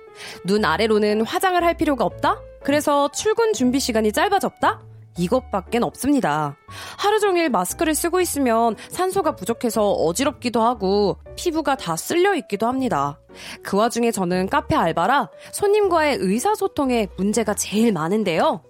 눈 0.46 0.64
아래로는 0.64 1.24
화장을 1.24 1.62
할 1.62 1.74
필요가 1.74 2.04
없다? 2.04 2.40
그래서 2.64 3.08
출근 3.12 3.52
준비 3.52 3.78
시간이 3.78 4.10
짧아졌다? 4.10 4.82
이것밖엔 5.16 5.84
없습니다. 5.84 6.56
하루 6.98 7.20
종일 7.20 7.48
마스크를 7.48 7.94
쓰고 7.94 8.20
있으면 8.20 8.74
산소가 8.88 9.36
부족해서 9.36 9.92
어지럽기도 9.92 10.60
하고 10.60 11.18
피부가 11.36 11.76
다 11.76 11.94
쓸려 11.94 12.34
있기도 12.34 12.66
합니다. 12.66 13.20
그 13.62 13.76
와중에 13.76 14.10
저는 14.10 14.48
카페 14.48 14.74
알바라 14.74 15.30
손님과의 15.52 16.16
의사소통에 16.20 17.06
문제가 17.16 17.54
제일 17.54 17.92
많은데요. 17.92 18.64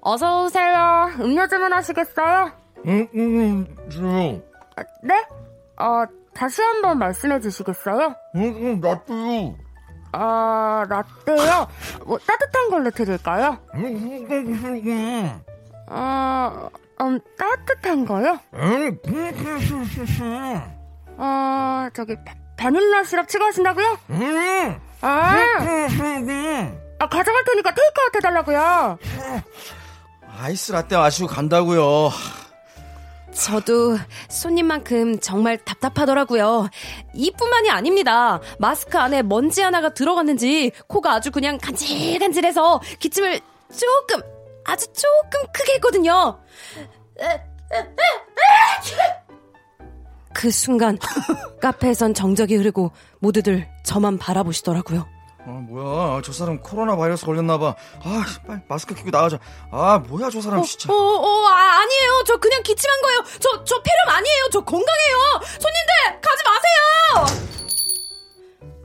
어서 0.00 0.44
오세요. 0.44 1.10
음료 1.20 1.46
주문하시겠어요? 1.48 2.52
응, 2.86 3.08
응, 3.14 3.66
응, 3.98 4.42
네? 5.02 5.24
어, 5.76 6.04
다시 6.34 6.62
한번 6.62 6.98
말씀해 6.98 7.40
주시겠어요? 7.40 8.14
응, 8.36 8.42
응, 8.42 8.80
나도요. 8.80 9.56
아, 10.12 10.86
라떼요? 10.88 11.68
뭐 12.06 12.18
따뜻한 12.18 12.70
걸로 12.70 12.90
드릴까요? 12.90 13.58
응, 13.74 13.84
응, 13.84 14.26
응, 14.30 14.82
응, 14.86 15.40
어, 15.90 16.70
음, 17.00 17.20
따뜻한 17.36 18.06
거요? 18.06 18.38
응, 18.54 18.98
어, 21.18 21.88
저기 21.92 22.14
바, 22.24 22.34
바닐라 22.56 23.02
시럽 23.04 23.28
추가하신다고요? 23.28 23.98
응, 24.10 24.80
아, 25.02 25.34
응, 25.60 26.80
아, 27.00 27.08
가져갈 27.08 27.44
테니까 27.44 27.74
테이크아웃 27.74 28.16
해달라고요. 28.16 28.98
아이스 30.40 30.70
라떼 30.70 30.96
마시고 30.96 31.26
간다고요. 31.26 32.10
저도 33.32 33.98
손님만큼 34.28 35.18
정말 35.20 35.58
답답하더라고요. 35.58 36.68
이뿐만이 37.14 37.70
아닙니다. 37.70 38.40
마스크 38.58 38.98
안에 38.98 39.22
먼지 39.22 39.62
하나가 39.62 39.92
들어갔는지 39.92 40.70
코가 40.86 41.14
아주 41.14 41.30
그냥 41.30 41.58
간질간질해서 41.58 42.80
기침을 42.98 43.40
조금, 43.76 44.22
아주 44.64 44.86
조금 44.92 45.52
크게 45.52 45.74
했거든요. 45.74 46.38
그 50.32 50.50
순간 50.50 50.98
카페에선 51.60 52.14
정적이 52.14 52.56
흐르고 52.56 52.92
모두들 53.18 53.68
저만 53.84 54.18
바라보시더라고요. 54.18 55.17
아, 55.48 55.60
뭐야. 55.66 56.20
저 56.22 56.30
사람 56.32 56.58
코로나 56.60 56.94
바이러스 56.94 57.24
걸렸나봐. 57.24 57.66
아, 58.04 58.24
빨리 58.46 58.60
마스크 58.68 58.94
끼고 58.94 59.08
나가자. 59.10 59.38
아, 59.72 59.98
뭐야, 60.06 60.28
저 60.30 60.42
사람 60.42 60.62
진짜. 60.62 60.92
어, 60.92 60.96
어, 60.96 61.46
아, 61.46 61.80
아니에요. 61.80 62.24
저 62.26 62.36
그냥 62.36 62.62
기침한 62.62 63.00
거예요. 63.00 63.24
저, 63.40 63.64
저 63.64 63.82
폐렴 63.82 64.16
아니에요. 64.16 64.48
저 64.52 64.60
건강해요. 64.60 65.16
손님들, 65.58 66.20
가지 66.20 66.42
마세요! 66.44 67.48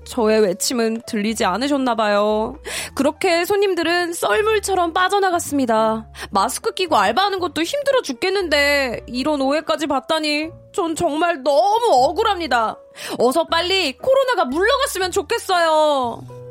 저의 0.05 0.41
외침은 0.41 1.01
들리지 1.08 1.43
않으셨나봐요. 1.43 2.60
그렇게 2.93 3.46
손님들은 3.46 4.13
썰물처럼 4.13 4.93
빠져나갔습니다. 4.93 6.08
마스크 6.29 6.72
끼고 6.74 6.96
알바하는 6.96 7.39
것도 7.39 7.63
힘들어 7.63 8.01
죽겠는데, 8.01 9.01
이런 9.08 9.41
오해까지 9.41 9.88
받다니, 9.88 10.50
전 10.72 10.96
정말 10.96 11.41
너무 11.43 11.88
억울합니다. 11.91 12.77
어서 13.17 13.46
빨리 13.46 13.98
코로나가 13.98 14.46
물러갔으면 14.46 15.12
좋겠어요. 15.12 16.42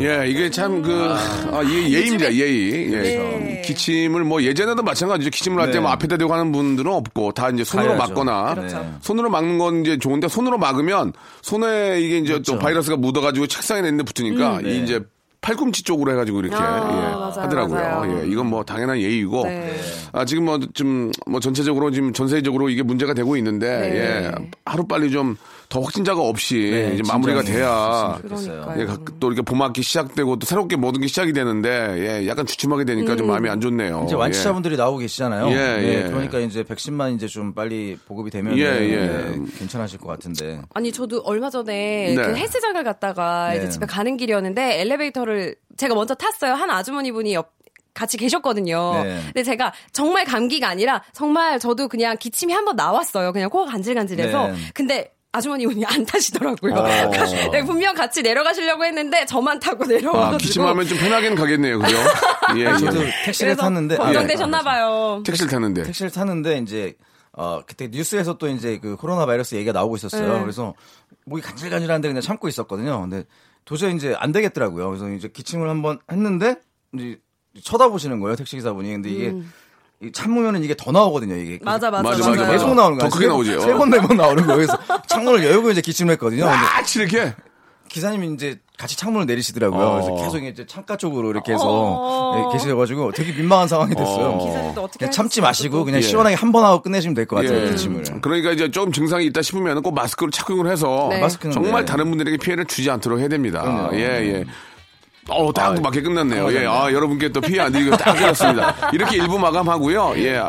예, 0.00 0.28
이게 0.28 0.50
참 0.50 0.82
그, 0.82 0.92
아, 1.52 1.62
이게 1.62 1.90
예의입니다, 1.90 2.32
예의. 2.32 2.92
예. 2.92 2.96
네. 2.96 3.62
기침을 3.64 4.24
뭐 4.24 4.42
예전에도 4.42 4.82
마찬가지죠. 4.82 5.30
기침을 5.30 5.60
할때 5.60 5.74
네. 5.74 5.80
뭐 5.80 5.90
앞에다 5.90 6.16
대고 6.16 6.32
하는 6.32 6.52
분들은 6.52 6.90
없고 6.90 7.32
다 7.32 7.50
이제 7.50 7.64
손으로 7.64 7.96
가야죠. 7.96 8.14
막거나 8.14 8.54
그렇죠. 8.54 8.94
손으로 9.00 9.28
막는 9.30 9.58
건 9.58 9.80
이제 9.82 9.98
좋은데 9.98 10.28
손으로 10.28 10.58
막으면 10.58 11.12
손에 11.42 12.00
이게 12.00 12.18
이제 12.18 12.40
또 12.46 12.58
바이러스가 12.58 12.96
묻어가지고 12.96 13.46
책상에 13.46 13.80
있는데 13.80 14.04
붙으니까 14.04 14.60
이 14.64 14.82
이제 14.82 15.00
팔꿈치 15.40 15.82
쪽으로 15.84 16.12
해가지고 16.12 16.40
이렇게 16.40 16.56
아, 16.56 16.88
예, 16.90 17.14
맞아요, 17.14 17.32
하더라고요. 17.42 17.78
맞아요. 17.78 18.20
예, 18.22 18.26
이건 18.28 18.46
뭐 18.46 18.64
당연한 18.64 18.98
예의고 18.98 19.44
네. 19.44 19.76
아 20.12 20.24
지금 20.24 20.44
뭐좀뭐 20.44 21.40
전체적으로 21.40 21.90
지금 21.90 22.12
전 22.12 22.26
세계적으로 22.28 22.68
이게 22.68 22.82
문제가 22.82 23.14
되고 23.14 23.36
있는데 23.36 23.68
네. 23.68 23.96
예, 23.96 24.32
하루 24.64 24.86
빨리 24.86 25.10
좀 25.10 25.36
더 25.68 25.80
확진자가 25.82 26.22
없이 26.22 26.70
네, 26.72 26.94
이제 26.94 27.02
마무리가 27.06 27.42
진정이 27.42 27.58
돼야. 27.58 28.18
예, 28.78 28.86
각- 28.86 29.20
또 29.20 29.26
이렇게 29.28 29.42
봄학기 29.42 29.82
시작되고 29.82 30.38
또 30.38 30.46
새롭게 30.46 30.76
모든 30.76 31.02
게 31.02 31.06
시작이 31.08 31.34
되는데 31.34 31.68
예, 32.22 32.26
약간 32.26 32.46
주춤하게 32.46 32.86
되니까 32.86 33.16
좀 33.16 33.26
마음이 33.26 33.50
안 33.50 33.60
좋네요. 33.60 34.04
이제 34.06 34.14
완치자분들이 34.14 34.78
나오고 34.78 34.96
계시잖아요. 34.98 35.48
예, 35.50 35.54
네, 35.54 35.84
예. 35.88 36.02
그러니까 36.08 36.38
이제 36.38 36.62
백신만 36.62 37.12
이제 37.12 37.26
좀 37.26 37.52
빨리 37.52 37.98
보급이 38.06 38.30
되면 38.30 38.56
예, 38.56 38.62
예. 38.64 39.34
괜찮아질 39.58 39.98
것 39.98 40.06
같은데. 40.08 40.62
아니 40.72 40.90
저도 40.90 41.20
얼마 41.26 41.50
전에 41.50 42.14
네. 42.14 42.22
그 42.22 42.34
헬스장을 42.34 42.82
갔다가 42.82 43.50
네. 43.50 43.58
이제 43.58 43.68
집에 43.68 43.84
가는 43.84 44.16
길이었는데 44.16 44.80
엘리베이터를 44.80 45.54
제가 45.76 45.94
먼저 45.94 46.14
탔어요. 46.14 46.54
한 46.54 46.70
아주머니 46.70 47.12
분이 47.12 47.34
옆 47.34 47.52
같이 47.92 48.16
계셨거든요. 48.16 49.02
네. 49.04 49.20
근데 49.26 49.42
제가 49.42 49.74
정말 49.92 50.24
감기가 50.24 50.66
아니라 50.68 51.02
정말 51.12 51.58
저도 51.58 51.88
그냥 51.88 52.16
기침이 52.18 52.54
한번 52.54 52.76
나왔어요. 52.76 53.32
그냥 53.34 53.50
코가 53.50 53.70
간질간질해서. 53.72 54.48
네. 54.48 54.54
근데 54.72 55.12
아주머니 55.32 55.66
운이 55.66 55.84
안 55.84 56.06
타시더라고요. 56.06 56.74
어. 56.74 57.10
네, 57.52 57.62
분명 57.62 57.94
같이 57.94 58.22
내려가시려고 58.22 58.84
했는데 58.84 59.26
저만 59.26 59.60
타고 59.60 59.84
내려와가지고. 59.84 60.34
아, 60.34 60.38
기침하면 60.38 60.86
좀 60.86 60.98
편하게는 60.98 61.36
가겠네요, 61.36 61.78
그죠? 61.78 61.96
예, 62.56 62.60
예. 62.60 62.78
저도 62.78 63.00
택시를 63.26 63.56
탔는데 63.56 63.96
아, 63.96 64.04
걱정되셨나봐요. 64.04 65.22
택시를 65.26 65.50
탔는데. 65.50 65.82
택시를 65.82 66.10
타는데 66.10 66.58
이제 66.58 66.94
어 67.32 67.60
그때 67.66 67.88
뉴스에서 67.88 68.38
또 68.38 68.48
이제 68.48 68.78
그 68.78 68.96
코로나 68.96 69.26
바이러스 69.26 69.54
얘기가 69.54 69.72
나오고 69.72 69.96
있었어요. 69.96 70.34
네. 70.34 70.40
그래서 70.40 70.74
목이 71.26 71.42
간질간질한데 71.42 72.08
그냥 72.08 72.22
참고 72.22 72.48
있었거든요. 72.48 73.00
근데 73.02 73.24
도저히 73.66 73.94
이제 73.94 74.14
안 74.18 74.32
되겠더라고요. 74.32 74.88
그래서 74.88 75.10
이제 75.10 75.28
기침을 75.28 75.68
한번 75.68 75.98
했는데 76.10 76.56
이제 76.94 77.18
쳐다보시는 77.62 78.18
거예요 78.20 78.34
택시 78.34 78.56
기사분이. 78.56 78.90
근데 78.90 79.10
이게 79.10 79.26
이 79.26 79.42
참으면은 80.12 80.62
이게 80.62 80.74
더 80.76 80.92
나오거든요. 80.92 81.34
이게 81.36 81.54
음. 81.54 81.58
맞아, 81.64 81.90
맞아, 81.90 82.02
맞아, 82.02 82.18
맞아. 82.30 82.40
맞아. 82.42 82.52
계속 82.52 82.74
나오는 82.74 82.98
거예요. 82.98 83.10
더 83.10 83.16
크게 83.16 83.26
나오지. 83.26 83.60
세번네 83.60 84.00
번 84.02 84.16
나오는 84.16 84.46
거예요. 84.46 84.56
그래서 84.66 84.78
창문을 85.08 85.44
열고 85.44 85.70
이제 85.70 85.80
기침을 85.80 86.12
했거든요. 86.12 86.46
아, 86.46 86.54
이렇게? 86.96 87.34
기사님이 87.88 88.34
이제 88.34 88.58
같이 88.76 88.98
창문을 88.98 89.26
내리시더라고요. 89.26 89.80
어. 89.84 89.92
그래서 89.94 90.14
계속 90.22 90.44
이제 90.44 90.66
창가 90.66 90.96
쪽으로 90.98 91.30
이렇게 91.30 91.54
해서 91.54 91.64
어. 91.66 92.52
예, 92.52 92.52
계셔가지고 92.58 93.12
되게 93.12 93.32
민망한 93.32 93.66
상황이 93.66 93.94
됐어요. 93.94 94.26
어. 94.32 94.44
기사님도 94.46 94.82
어떻게 94.82 94.98
그냥 94.98 95.10
참지 95.10 95.40
마시고 95.40 95.72
그것도. 95.72 95.84
그냥 95.86 95.98
예. 95.98 96.02
시원하게 96.02 96.36
한 96.36 96.52
번 96.52 96.64
하고 96.64 96.82
끝내시면 96.82 97.14
될 97.14 97.26
것 97.26 97.36
같아요. 97.36 97.62
예. 97.64 97.70
기침을. 97.70 98.04
그러니까 98.20 98.52
이제 98.52 98.70
좀 98.70 98.92
증상이 98.92 99.24
있다 99.26 99.40
싶으면 99.40 99.82
꼭 99.82 99.94
마스크를 99.94 100.30
착용을 100.30 100.70
해서 100.70 101.08
네. 101.10 101.26
정말 101.50 101.86
네. 101.86 101.90
다른 101.90 102.10
분들에게 102.10 102.36
피해를 102.36 102.66
주지 102.66 102.90
않도록 102.90 103.18
해야 103.20 103.28
됩니다. 103.28 103.62
그럼요. 103.62 103.96
예, 103.96 104.00
예. 104.00 104.44
어, 105.28 105.52
딱 105.52 105.76
아, 105.76 105.80
맞게 105.80 106.02
끝났네요. 106.02 106.50
예, 106.50 106.64
감사합니다. 106.64 106.84
아, 106.84 106.92
여러분께 106.92 107.28
또 107.30 107.40
피해 107.40 107.60
안 107.60 107.72
드리고 107.72 107.96
딱 107.96 108.14
끝났습니다. 108.14 108.74
이렇게 108.92 109.16
일부 109.16 109.38
마감하고요. 109.38 110.14
예, 110.16 110.40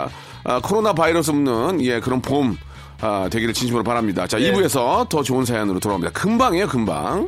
아, 0.43 0.59
코로나 0.61 0.93
바이러스 0.93 1.31
없는 1.31 1.81
예, 1.83 1.99
그런 1.99 2.21
봄 2.21 2.57
아, 3.01 3.27
되기를 3.31 3.53
진심으로 3.53 3.83
바랍니다. 3.83 4.27
자, 4.27 4.37
네. 4.37 4.51
2부에서 4.51 5.07
더 5.09 5.23
좋은 5.23 5.45
사연으로 5.45 5.79
돌아옵니다. 5.79 6.11
금방이에요, 6.13 6.67
금방. 6.67 7.27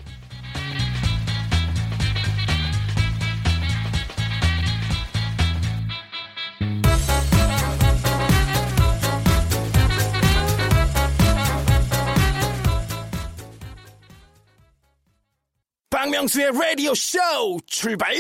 박명수의 16.22 16.52
라디오 16.54 16.94
쇼 16.94 17.18
출발! 17.66 18.14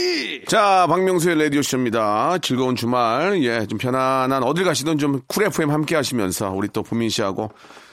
자, 0.47 0.87
박명수의 0.89 1.37
라디오 1.43 1.61
쇼입니다. 1.61 2.35
즐거운 2.41 2.75
주말, 2.75 3.43
예, 3.43 3.67
좀 3.67 3.77
편안한, 3.77 4.41
어딜 4.41 4.63
가시든 4.63 4.97
좀 4.97 5.21
쿨 5.27 5.43
FM 5.45 5.69
함께 5.69 5.95
하시면서, 5.95 6.49
우리 6.49 6.67
또 6.69 6.81
보민 6.81 7.09
씨하고 7.09 7.51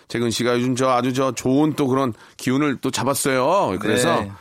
재근 0.09 0.31
씨가 0.31 0.55
요즘 0.55 0.77
저 0.77 0.89
아주 0.89 1.13
저 1.13 1.33
좋은 1.33 1.75
또 1.75 1.87
그런 1.89 2.15
기운을 2.39 2.79
또 2.81 2.91
잡았어요. 2.91 3.77
그래서, 3.81 4.21
네. 4.23 4.33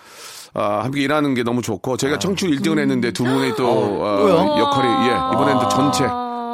아, 0.54 0.84
함께 0.84 1.02
일하는 1.02 1.34
게 1.34 1.44
너무 1.44 1.62
좋고, 1.62 1.98
저희가 1.98 2.18
청취율 2.18 2.56
1등을 2.58 2.80
했는데 2.80 3.12
두 3.12 3.26
분의 3.26 3.56
또, 3.58 3.68
어, 3.68 4.18
뭐요? 4.20 4.56
역할이, 4.60 4.88
예, 5.10 5.12
이번엔 5.34 5.60
또 5.60 5.68
전체, 5.68 6.00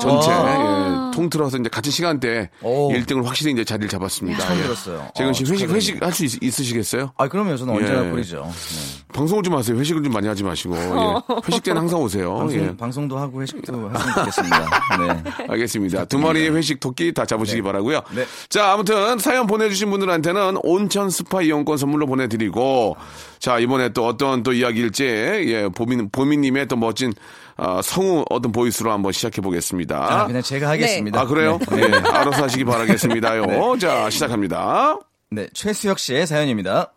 전체, 0.01 0.31
아. 0.31 0.82
예, 0.82 0.82
통틀어서 1.13 1.57
이제 1.57 1.69
같은 1.69 1.91
시간대에 1.91 2.49
오. 2.61 2.91
1등을 2.93 3.23
확실히 3.23 3.51
이제 3.53 3.63
자리를 3.63 3.87
잡았습니다. 3.89 4.57
예. 4.57 4.63
들었어요. 4.63 5.07
재근 5.15 5.33
씨 5.33 5.43
어, 5.43 5.47
회식, 5.47 5.67
축하드립니다. 5.67 5.75
회식 5.75 6.03
할 6.03 6.13
수 6.29 6.37
있으시겠어요? 6.41 7.11
아, 7.17 7.27
그러면 7.27 7.55
저는 7.57 7.73
언제나 7.75 8.05
예. 8.05 8.09
꿀이죠. 8.11 8.43
네. 8.45 9.03
방송을 9.13 9.43
좀 9.43 9.55
하세요. 9.55 9.77
회식을 9.77 10.03
좀 10.03 10.11
많이 10.13 10.27
하지 10.27 10.43
마시고. 10.43 10.75
예. 10.75 11.35
회식 11.47 11.63
때는 11.63 11.81
항상 11.81 12.01
오세요. 12.01 12.35
방송, 12.35 12.59
예. 12.59 12.75
방송도 12.75 13.17
하고 13.17 13.41
회식도 13.41 13.61
했으면 13.73 13.93
좋겠습니다. 14.15 14.59
네. 14.99 15.45
알겠습니다. 15.49 16.05
두 16.05 16.17
마리의 16.19 16.55
회식 16.55 16.79
토끼 16.79 17.13
다 17.13 17.25
잡으시기 17.25 17.61
바라고요. 17.61 18.01
네. 18.15 18.25
자, 18.49 18.71
아무튼 18.73 19.19
사연 19.19 19.45
보내주신 19.47 19.89
분들한테는 19.91 20.57
온천 20.63 21.09
스파 21.09 21.41
이용권 21.41 21.77
선물로 21.77 22.07
보내드리고, 22.07 22.95
자 23.43 23.59
이번에 23.59 23.89
또 23.89 24.07
어떤 24.07 24.41
또 24.41 24.53
이야기일지 24.53 25.03
예 25.03 25.67
보민 25.67 26.09
보민님의 26.09 26.65
또 26.69 26.77
멋진 26.77 27.11
어, 27.57 27.81
성우 27.83 28.23
어떤 28.29 28.53
보이스로 28.53 28.89
한번 28.89 29.11
시작해 29.11 29.41
보겠습니다. 29.41 29.97
아, 29.97 30.27
그냥 30.27 30.41
제가 30.41 30.69
하겠습니다. 30.69 31.19
아, 31.19 31.25
그래요? 31.25 31.59
네. 31.71 31.81
예, 31.81 31.91
알아서 31.93 32.43
하시기 32.43 32.63
바라겠습니다요. 32.63 33.43
네. 33.75 33.79
자 33.79 34.09
시작합니다. 34.09 34.97
네, 35.29 35.49
최수혁 35.53 35.99
씨의 35.99 36.25
사연입니다. 36.25 36.93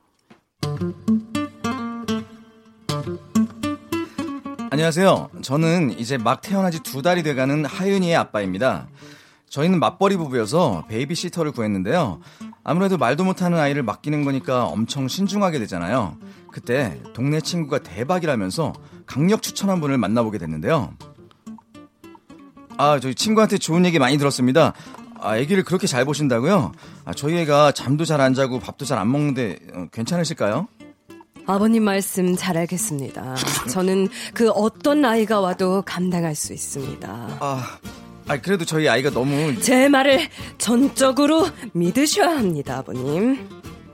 안녕하세요. 4.71 5.31
저는 5.43 5.99
이제 5.99 6.17
막 6.17 6.43
태어난 6.43 6.71
지 6.71 6.79
두 6.81 7.03
달이 7.03 7.25
돼가는 7.25 7.65
하윤이의 7.65 8.15
아빠입니다. 8.15 8.87
저희는 9.57 9.81
맞벌이 9.81 10.19
부부여서 10.19 10.85
베이비시터를 10.87 11.51
구했는데요. 11.53 12.21
아무래도 12.62 12.99
말도 12.99 13.25
못하는 13.25 13.59
아이를 13.59 13.83
맡기는 13.83 14.23
거니까 14.23 14.66
엄청 14.66 15.09
신중하게 15.09 15.59
되잖아요. 15.61 16.19
그때 16.53 17.01
동네 17.14 17.40
친구가 17.40 17.79
대박이라면서 17.79 18.75
강력 19.07 19.40
추천한 19.40 19.81
분을 19.81 19.97
만나보게 19.97 20.37
됐는데요. 20.37 20.92
아, 22.77 23.01
저희 23.01 23.14
친구한테 23.14 23.57
좋은 23.57 23.87
얘기 23.87 23.99
많이 23.99 24.19
들었습니다. 24.19 24.75
아, 25.21 25.38
애기를 25.38 25.64
그렇게 25.64 25.87
잘 25.87 26.05
보신다고요? 26.05 26.73
아, 27.07 27.14
저희 27.14 27.38
애가 27.38 27.73
잠도 27.73 28.05
잘 28.05 28.21
안 28.21 28.35
자고 28.35 28.61
밥도 28.61 28.85
잘 28.85 28.99
안 28.99 29.11
먹는데 29.11 29.59
어, 29.73 29.87
괜찮으실까요? 29.90 30.69
아버님 31.47 31.83
말씀 31.85 32.37
잘 32.37 32.59
알겠습니다. 32.59 33.37
저는 33.71 34.09
그 34.35 34.51
어떤 34.51 35.03
아이가 35.07 35.40
와도 35.40 35.81
감당할 35.81 36.35
수 36.35 36.53
있습니다. 36.53 37.09
아, 37.40 37.79
아 38.29 38.37
그래도 38.41 38.65
저희 38.65 38.89
아이가 38.89 39.11
너무 39.11 39.59
제 39.61 39.89
말을 39.89 40.21
전적으로 40.59 41.47
믿으셔야 41.73 42.37
합니다, 42.39 42.79
아버님. 42.79 43.49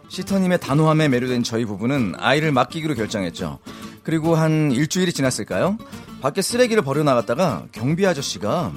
시터님의 0.08 0.60
단호함에 0.60 1.08
매료된 1.08 1.42
저희 1.42 1.64
부부는 1.64 2.14
아이를 2.18 2.52
맡기기로 2.52 2.94
결정했죠. 2.94 3.58
그리고 4.02 4.34
한 4.34 4.72
일주일이 4.72 5.12
지났을까요? 5.12 5.76
밖에 6.20 6.40
쓰레기를 6.42 6.82
버려 6.82 7.02
나갔다가 7.02 7.64
경비 7.72 8.06
아저씨가 8.06 8.72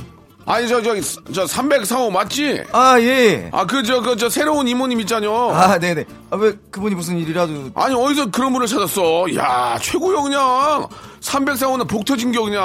아니 0.46 0.68
저 0.68 0.82
저기 0.82 1.02
저 1.34 1.46
304호 1.46 2.12
맞지? 2.12 2.64
아 2.72 3.00
예. 3.00 3.50
아 3.52 3.66
그 3.66 3.82
저 3.84 4.02
그 4.02 4.16
저 4.18 4.30
새로운 4.30 4.68
이모님 4.68 5.00
있잖요. 5.02 5.34
아 5.52 5.80
네네. 5.80 6.06
아 6.30 6.36
왜 6.38 6.54
그분이 6.70 6.96
무슨 6.96 7.18
일이라도 7.18 7.72
아니 7.76 7.96
어디서 7.96 8.30
그런 8.30 8.54
분을 8.54 8.68
찾았어? 8.68 9.26
야 9.36 9.78
최고요 9.82 10.22
그냥 10.24 10.88
304호는 11.22 11.88
복 11.88 12.06
터진 12.06 12.32
겨 12.32 12.44
그냥. 12.44 12.62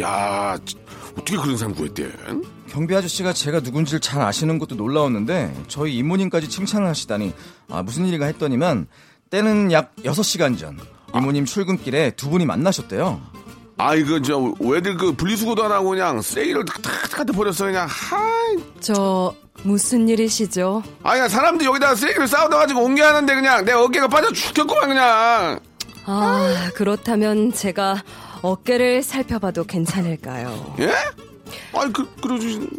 야 0.00 0.56
어떻게 1.16 1.36
그런 1.36 1.56
사람 1.56 1.74
구했대? 1.74 2.10
경비 2.68 2.94
아저씨가 2.94 3.32
제가 3.32 3.60
누군지를 3.60 4.00
잘 4.00 4.20
아시는 4.22 4.58
것도 4.58 4.74
놀라웠는데 4.74 5.54
저희 5.68 5.96
이모님까지 5.98 6.48
칭찬을 6.48 6.86
하시다니 6.88 7.32
아 7.70 7.82
무슨 7.82 8.06
일인가 8.06 8.26
했더니만 8.26 8.88
때는 9.30 9.72
약 9.72 9.94
6시간 9.96 10.58
전 10.58 10.78
이모님 11.14 11.44
출근길에 11.44 12.10
두 12.12 12.28
분이 12.30 12.46
만나셨대요. 12.46 13.20
아이 13.76 14.02
그저 14.04 14.52
왜들 14.60 14.96
그 14.96 15.12
분리수거도 15.12 15.64
안 15.64 15.72
하고 15.72 15.90
그냥 15.90 16.20
쓰레기를 16.20 16.64
탁탁 16.64 17.10
갖다 17.10 17.32
버렸어 17.32 17.66
그냥. 17.66 17.86
하이. 17.88 18.56
저 18.80 19.34
무슨 19.62 20.08
일이시죠? 20.08 20.82
아니 21.02 21.28
사람들이 21.28 21.68
여기다가 21.68 21.94
쓰레기를 21.94 22.26
쌓아둬 22.28 22.56
가지고 22.56 22.82
옮겨야 22.84 23.08
하는데 23.10 23.34
그냥 23.34 23.64
내 23.64 23.72
어깨가 23.72 24.08
빠져 24.08 24.32
죽겠구만 24.32 24.88
그냥. 24.88 25.60
아, 26.06 26.70
그렇다면 26.74 27.52
제가 27.52 28.02
어깨를 28.44 29.02
살펴봐도 29.02 29.64
괜찮을까요? 29.64 30.76
예? 30.80 30.90
아니 31.72 31.92
그. 31.92 32.06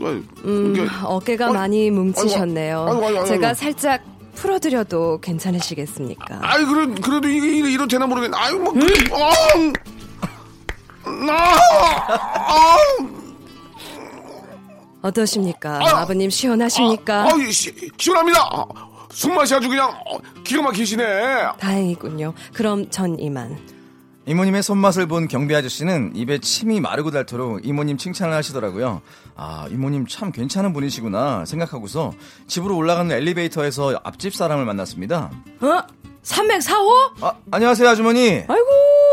아니, 0.03 0.23
음, 0.45 0.87
어깨가 1.03 1.45
아이고, 1.45 1.53
많이 1.57 1.89
뭉치셨네요. 1.89 2.85
아이고, 2.87 2.91
아이고, 3.05 3.05
아이고, 3.19 3.25
제가. 3.25 3.53
살짝 3.55 4.03
풀어드려도 4.35 5.21
괜찮으시겠습니까? 5.21 6.39
아이 6.41 6.63
그래 6.65 6.93
그래도 7.01 7.27
이게 7.27 7.47
이래 7.57 7.71
이러 7.71 7.87
되나 7.87 8.05
모르겠네. 8.05 8.37
아유 8.37 8.59
뭐 8.59 8.73
그래. 8.73 8.93
어. 9.11 9.31
나. 11.25 11.33
아. 11.33 12.77
어떠십니까? 15.01 15.77
아유. 15.81 15.95
아버님 15.95 16.29
시원하십니까? 16.29 17.23
아, 17.23 17.27
아, 17.27 17.51
시, 17.51 17.73
시원합니다. 17.97 18.39
아, 18.51 18.65
숨맛이 19.11 19.53
아주 19.55 19.69
그냥 19.69 19.89
어, 19.89 20.17
기가 20.43 20.61
막히시네. 20.63 21.03
다행이군요. 21.59 22.33
그럼 22.53 22.89
전 22.89 23.17
이만. 23.19 23.57
이모님의 24.27 24.63
손맛을 24.63 25.07
본 25.07 25.27
경비 25.27 25.55
아저씨는 25.55 26.13
입에 26.15 26.39
침이 26.39 26.79
마르고 26.79 27.11
닳도록 27.11 27.65
이모님 27.65 27.97
칭찬을 27.97 28.33
하시더라고요. 28.33 29.01
아, 29.35 29.67
이모님 29.69 30.07
참 30.07 30.31
괜찮은 30.31 30.73
분이시구나 30.73 31.45
생각하고서 31.45 32.11
집으로 32.47 32.75
올라가는 32.75 33.15
엘리베이터에서 33.15 33.99
앞집 34.03 34.33
사람을 34.33 34.65
만났습니다. 34.65 35.29
어? 35.61 35.81
304호? 36.23 37.23
아, 37.23 37.33
안녕하세요, 37.51 37.87
아주머니. 37.87 38.43
아이고, 38.47 38.67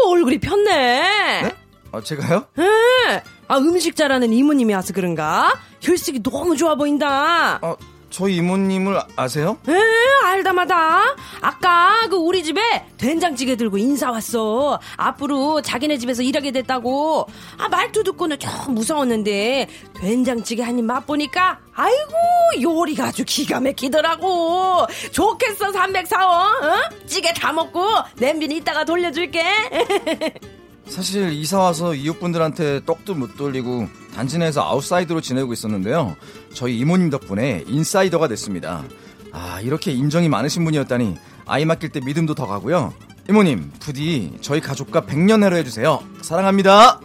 얼굴이 0.09 0.38
폈네. 0.38 1.42
네? 1.42 1.53
아, 1.92 2.01
제가요? 2.01 2.46
예. 2.59 3.22
아, 3.48 3.59
음식 3.59 3.96
잘하는 3.96 4.33
이모님이 4.33 4.72
와서 4.72 4.94
그런가? 4.94 5.53
혈색이 5.83 6.22
너무 6.22 6.57
좋아 6.57 6.75
보인다. 6.75 7.59
아, 7.61 7.77
저희 8.12 8.37
이모님을 8.37 9.01
아세요? 9.16 9.57
예, 9.68 9.75
말다마다. 10.22 11.16
아까 11.40 12.07
그 12.11 12.16
우리 12.16 12.44
집에 12.44 12.61
된장찌개 12.98 13.57
들고 13.57 13.79
인사 13.79 14.11
왔어. 14.11 14.79
앞으로 14.96 15.62
자기네 15.62 15.96
집에서 15.96 16.22
일하게 16.22 16.51
됐다고. 16.53 17.27
아 17.57 17.68
말투 17.68 18.05
듣고는 18.05 18.38
좀 18.38 18.51
무서웠는데 18.75 19.66
된장찌개 19.94 20.62
한 20.62 20.79
입 20.79 20.85
맛보니까 20.85 21.59
아이고 21.75 22.12
요리가 22.61 23.07
아주 23.07 23.25
기가 23.27 23.61
막히더라고. 23.61 24.87
좋겠어 25.11 25.72
304원. 25.72 26.22
어? 26.64 27.07
찌개 27.07 27.33
다 27.33 27.53
먹고 27.53 27.83
냄비는 28.16 28.57
이따가 28.57 28.85
돌려줄게 28.85 29.42
사실 30.87 31.33
이사 31.33 31.59
와서 31.59 31.95
이웃분들한테 31.95 32.85
떡도 32.85 33.14
못 33.14 33.37
돌리고 33.37 33.88
단지 34.14 34.38
내에서 34.38 34.62
아웃사이더로 34.62 35.21
지내고 35.21 35.53
있었는데요. 35.53 36.16
저희 36.53 36.79
이모님 36.79 37.11
덕분에 37.11 37.64
인사이더가 37.66 38.29
됐습니다. 38.29 38.85
아 39.33 39.61
이렇게 39.62 39.92
인정이 39.92 40.29
많으신 40.29 40.64
분이었다니 40.64 41.16
아이 41.47 41.64
맡길 41.64 41.90
때 41.90 42.01
믿음도 42.01 42.35
더 42.35 42.47
가고요. 42.47 42.92
이모님 43.29 43.71
부디 43.81 44.37
저희 44.40 44.61
가족과 44.61 45.03
100년 45.03 45.42
해로 45.45 45.57
해주세요. 45.57 46.03
사랑합니다. 46.21 47.01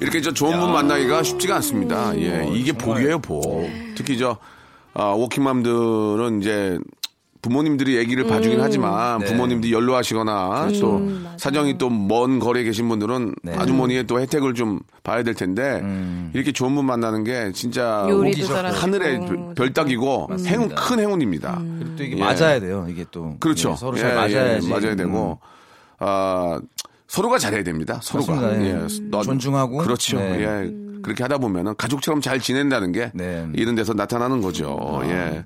이렇게 0.00 0.20
저 0.20 0.32
좋은 0.32 0.58
분 0.60 0.72
만나기가 0.72 1.22
쉽지가 1.22 1.56
않습니다. 1.56 2.14
예, 2.18 2.46
이게 2.52 2.72
복이에요, 2.72 3.20
복. 3.20 3.70
특히 3.94 4.18
저 4.18 4.36
아, 4.94 5.04
워킹맘들은 5.04 6.40
이제 6.42 6.78
부모님들이 7.42 7.98
아기를 8.00 8.24
봐주긴 8.28 8.60
하지만 8.60 9.18
네. 9.18 9.26
부모님들이 9.26 9.72
연로하시거나 9.72 10.68
또 10.80 11.02
사정이 11.38 11.76
또 11.78 11.90
먼 11.90 12.38
거리에 12.38 12.62
계신 12.62 12.88
분들은 12.88 13.34
아주머니의 13.56 14.06
또 14.06 14.20
혜택을 14.20 14.54
좀 14.54 14.78
봐야 15.02 15.22
될 15.24 15.34
텐데 15.34 15.82
이렇게 16.34 16.52
좋은 16.52 16.74
분 16.74 16.86
만나는 16.86 17.24
게 17.24 17.50
진짜. 17.52 18.06
하늘의 18.74 19.20
별- 19.26 19.54
별따기고 19.54 20.28
행운 20.46 20.68
큰 20.74 21.00
행운입니다. 21.00 21.60
그리고 21.78 21.96
또 21.96 22.04
이게 22.04 22.16
예. 22.16 22.20
맞아야 22.20 22.60
돼요. 22.60 22.86
이게 22.88 23.04
또 23.10 23.36
그렇죠. 23.40 23.72
예, 23.72 23.76
서로 23.76 23.96
예, 23.96 24.00
잘 24.00 24.10
예, 24.10 24.14
맞아야지. 24.14 24.68
맞아야 24.68 24.94
되고 24.96 25.38
아 25.98 26.60
서로가 27.08 27.38
잘해야 27.38 27.62
됩니다. 27.64 27.98
서로가 28.02 28.34
맞습니다. 28.34 28.64
예. 28.64 28.70
예. 28.84 28.86
너- 29.10 29.22
존중하고. 29.22 29.78
그렇죠. 29.78 30.18
네. 30.18 30.40
예. 30.66 30.74
그렇게 31.02 31.24
하다 31.24 31.38
보면은 31.38 31.74
가족처럼 31.76 32.20
잘 32.20 32.38
지낸다는 32.38 32.92
게 32.92 33.10
네. 33.14 33.48
이런 33.54 33.74
데서 33.74 33.92
나타나는 33.94 34.40
거죠. 34.40 35.00
예. 35.04 35.44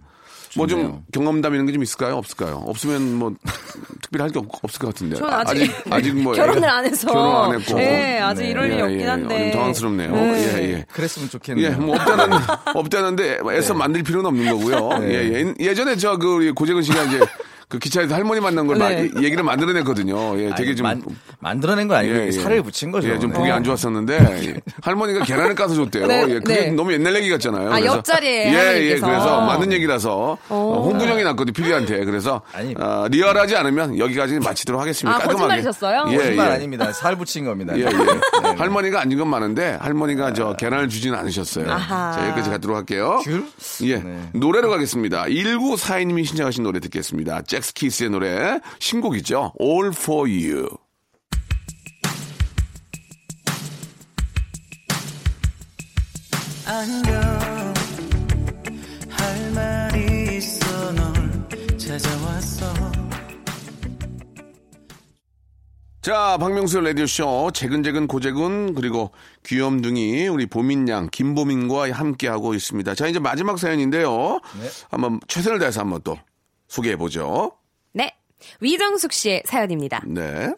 뭐 0.57 0.67
좀. 0.67 1.03
경험담 1.13 1.55
이런 1.55 1.67
게 1.67 1.73
좀 1.73 1.83
있을까요? 1.83 2.17
없을까요? 2.17 2.63
없으면 2.67 3.15
뭐 3.15 3.35
특별히 4.03 4.23
할 4.23 4.31
게 4.31 4.41
없을 4.63 4.79
것 4.79 4.89
같은데. 4.89 5.17
전 5.17 5.29
아직, 5.33 5.71
아직 5.91 6.13
뭐 6.15 6.33
결혼을 6.35 6.69
안 6.69 6.85
해서 6.85 7.13
결혼 7.13 7.37
안 7.55 7.61
했고. 7.61 7.79
예, 7.81 8.19
아직 8.21 8.43
네. 8.43 8.51
이럴 8.51 8.67
일이 8.67 8.77
예, 8.79 8.83
없긴 8.83 9.01
예. 9.01 9.07
한데 9.07 9.35
어, 9.35 9.39
좀 9.39 9.51
당황스럽네요. 9.53 10.11
네. 10.13 10.33
예, 10.59 10.73
예. 10.73 10.85
그랬으면 10.93 11.29
좋겠네요. 11.31 11.67
예, 11.67 11.71
뭐 11.71 11.95
없다는 11.97 12.39
없다는데 12.75 13.39
애써 13.53 13.75
만들 13.75 14.03
필요는 14.03 14.27
없는 14.27 14.51
거고요. 14.51 14.99
네. 15.01 15.09
예, 15.15 15.33
예, 15.43 15.55
예전에 15.61 15.97
저그 15.97 16.27
우리 16.37 16.51
고재근 16.53 16.83
씨가 16.83 17.03
이제 17.05 17.21
그 17.69 17.81
기차에서 17.81 18.15
할머니 18.15 18.41
만난 18.41 18.69
걸 18.69 18.79
네. 18.79 19.11
마- 19.13 19.23
얘기를 19.23 19.43
만들어냈거든요. 19.43 20.39
예, 20.39 20.55
되게 20.55 20.69
아니, 20.71 20.77
좀 20.77 20.85
만, 20.87 21.03
만들어낸 21.41 21.89
건 21.89 21.97
아니고 21.97 22.15
예, 22.15 22.27
예. 22.29 22.31
살을 22.31 22.63
붙인 22.63 22.93
거죠. 22.93 23.09
예, 23.09 23.19
좀 23.19 23.33
네. 23.33 23.37
보기 23.39 23.51
안 23.51 23.65
좋았었는데 23.65 24.19
예. 24.47 24.61
할머니가 24.83 25.25
계란을 25.25 25.57
까서 25.57 25.75
줬대요. 25.75 26.07
네, 26.07 26.25
예, 26.29 26.35
그게 26.35 26.55
네. 26.67 26.71
너무 26.71 26.93
옛날 26.93 27.17
얘기 27.17 27.29
같잖아요. 27.29 27.73
아, 27.73 27.85
옆자리에 27.85 28.53
예, 28.55 28.91
예. 28.93 29.01
그래서 29.01 29.41
맞는 29.41 29.73
얘기라서 29.73 30.39
어, 30.49 30.83
홍군형이 30.89 31.25
났거든요, 31.25 31.53
피디한테. 31.53 32.05
그래서 32.05 32.41
아니. 32.53 32.73
어, 32.79 33.09
리얼하지 33.11 33.57
않으면 33.57 33.99
여기까지 33.99 34.39
마치도록 34.39 34.81
하겠습니다. 34.81 35.17
아, 35.17 35.19
깔끔하게. 35.19 35.63
거짓말이셨어요? 35.63 36.05
예, 36.13 36.17
거짓말 36.19 36.47
예. 36.49 36.53
아닙니다. 36.53 36.93
살 36.93 37.17
붙인 37.17 37.45
겁니다. 37.45 37.77
예, 37.77 37.81
예. 37.83 37.87
네. 37.87 38.51
할머니가 38.57 39.01
앉은 39.01 39.19
건 39.19 39.29
많은데 39.29 39.77
할머니가 39.81 40.33
저 40.35 40.55
계란을 40.55 40.89
주지는 40.89 41.19
않으셨어요. 41.19 41.69
아하. 41.69 42.13
자, 42.13 42.23
여기까지 42.29 42.51
가도록 42.51 42.77
할게요. 42.77 43.21
귤? 43.25 43.45
예. 43.83 43.97
네. 43.99 44.21
노래로 44.35 44.71
가겠습니다. 44.71 45.25
1942님이 45.25 46.25
신청하신 46.25 46.63
노래 46.63 46.79
듣겠습니다. 46.79 47.43
잭스키스의 47.57 48.11
노래 48.11 48.61
신곡이죠. 48.79 49.53
All 49.61 49.89
for 49.89 50.29
You. 50.29 50.69
안녕 56.69 57.15
할 59.09 59.51
말이 59.53 60.37
있어 60.37 60.93
널 60.93 61.15
찾아왔어 61.79 62.67
자, 66.03 66.37
박명수 66.39 66.81
라디오쇼, 66.83 67.51
재근재근 67.53 68.07
고재근, 68.07 68.75
그리고 68.75 69.11
귀염둥이, 69.45 70.29
우리 70.29 70.47
보민양, 70.47 71.09
김보민과 71.11 71.91
함께하고 71.91 72.55
있습니다. 72.55 72.95
자, 72.95 73.09
이제 73.09 73.19
마지막 73.19 73.59
사연인데요. 73.59 74.39
한번 74.89 75.19
최선을 75.27 75.59
다해서 75.59 75.81
한번 75.81 76.03
또 76.05 76.17
소개해 76.69 76.97
보죠. 76.97 77.53
네. 77.93 78.13
위정숙 78.61 79.13
씨의 79.13 79.43
사연입니다. 79.47 80.03
네. 80.07 80.53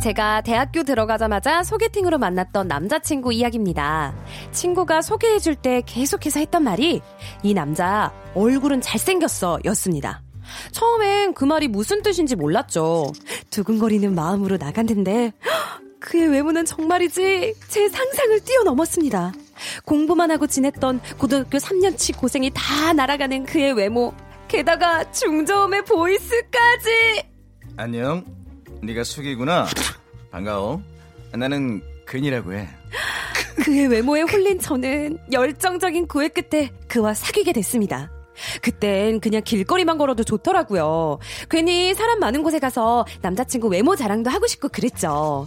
제가 0.00 0.42
대학교 0.42 0.84
들어가자마자 0.84 1.64
소개팅으로 1.64 2.18
만났던 2.18 2.68
남자친구 2.68 3.32
이야기입니다. 3.32 4.14
친구가 4.52 5.02
소개해줄 5.02 5.56
때 5.56 5.82
계속해서 5.84 6.38
했던 6.38 6.62
말이 6.62 7.00
이 7.42 7.54
남자 7.54 8.12
얼굴은 8.34 8.80
잘생겼어 8.80 9.58
였습니다. 9.64 10.22
처음엔 10.70 11.34
그 11.34 11.44
말이 11.44 11.66
무슨 11.66 12.02
뜻인지 12.02 12.36
몰랐죠. 12.36 13.12
두근거리는 13.50 14.14
마음으로 14.14 14.56
나갔는데 14.56 15.32
그의 15.98 16.28
외모는 16.28 16.64
정말이지 16.64 17.54
제 17.68 17.88
상상을 17.88 18.40
뛰어넘었습니다. 18.44 19.32
공부만 19.84 20.30
하고 20.30 20.46
지냈던 20.46 21.00
고등학교 21.18 21.58
3년치 21.58 22.16
고생이 22.16 22.50
다 22.54 22.92
날아가는 22.92 23.44
그의 23.44 23.72
외모 23.72 24.12
게다가 24.48 25.10
중저음의 25.12 25.84
보이스까지 25.84 27.24
안녕. 27.76 28.24
네가 28.82 29.04
숙이구나. 29.04 29.66
반가워. 30.30 30.82
나는 31.32 31.82
근이라고 32.06 32.54
해. 32.54 32.68
그의 33.64 33.88
외모에 33.88 34.22
홀린 34.22 34.58
저는 34.60 35.18
열정적인 35.32 36.08
구애 36.08 36.28
끝에 36.28 36.70
그와 36.88 37.14
사귀게 37.14 37.52
됐습니다. 37.52 38.10
그땐 38.62 39.20
그냥 39.20 39.42
길거리만 39.42 39.98
걸어도 39.98 40.24
좋더라고요. 40.24 41.18
괜히 41.50 41.94
사람 41.94 42.20
많은 42.20 42.42
곳에 42.42 42.58
가서 42.58 43.04
남자친구 43.20 43.68
외모 43.68 43.96
자랑도 43.96 44.30
하고 44.30 44.46
싶고 44.46 44.68
그랬죠. 44.68 45.46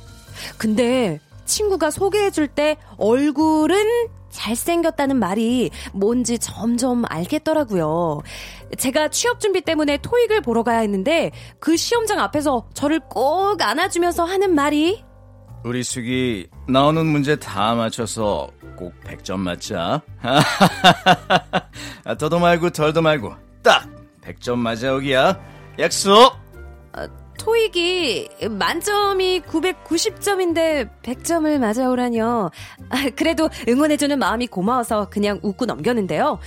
근데 0.58 1.20
친구가 1.52 1.92
소개해줄 1.92 2.48
때 2.48 2.78
얼굴은 2.98 4.08
잘생겼다는 4.30 5.18
말이 5.18 5.70
뭔지 5.92 6.40
점점 6.40 7.04
알겠더라고요. 7.10 8.22
제가 8.78 9.10
취업 9.10 9.42
준비 9.42 9.60
때문에 9.60 9.98
토익을 9.98 10.40
보러 10.42 10.64
가야 10.64 10.80
했는데 10.80 11.32
그 11.60 11.76
시험장 11.76 12.20
앞에서 12.20 12.68
저를 12.74 13.02
꼭 13.02 13.62
안아주면서 13.62 14.24
하는 14.24 14.56
말이 14.56 15.04
우리 15.64 15.84
숙이 15.84 16.48
나오는 16.68 17.06
문제 17.06 17.36
다 17.36 17.76
맞춰서 17.76 18.50
꼭 18.78 18.94
100점 19.04 19.38
맞자. 19.40 20.02
아, 22.06 22.16
더도 22.18 22.40
말고 22.40 22.70
덜도 22.72 23.02
말고 23.02 23.36
딱 23.62 23.88
100점 24.24 24.56
맞아오기야. 24.56 25.40
약속. 25.80 26.42
토익이 27.42 28.30
만점이 28.52 29.42
990점인데 29.42 30.88
100점을 31.02 31.58
맞아오라뇨. 31.58 32.52
아, 32.90 33.10
그래도 33.16 33.50
응원해주는 33.68 34.18
마음이 34.20 34.46
고마워서 34.46 35.10
그냥 35.10 35.40
웃고 35.42 35.66
넘겼는데요. 35.66 36.38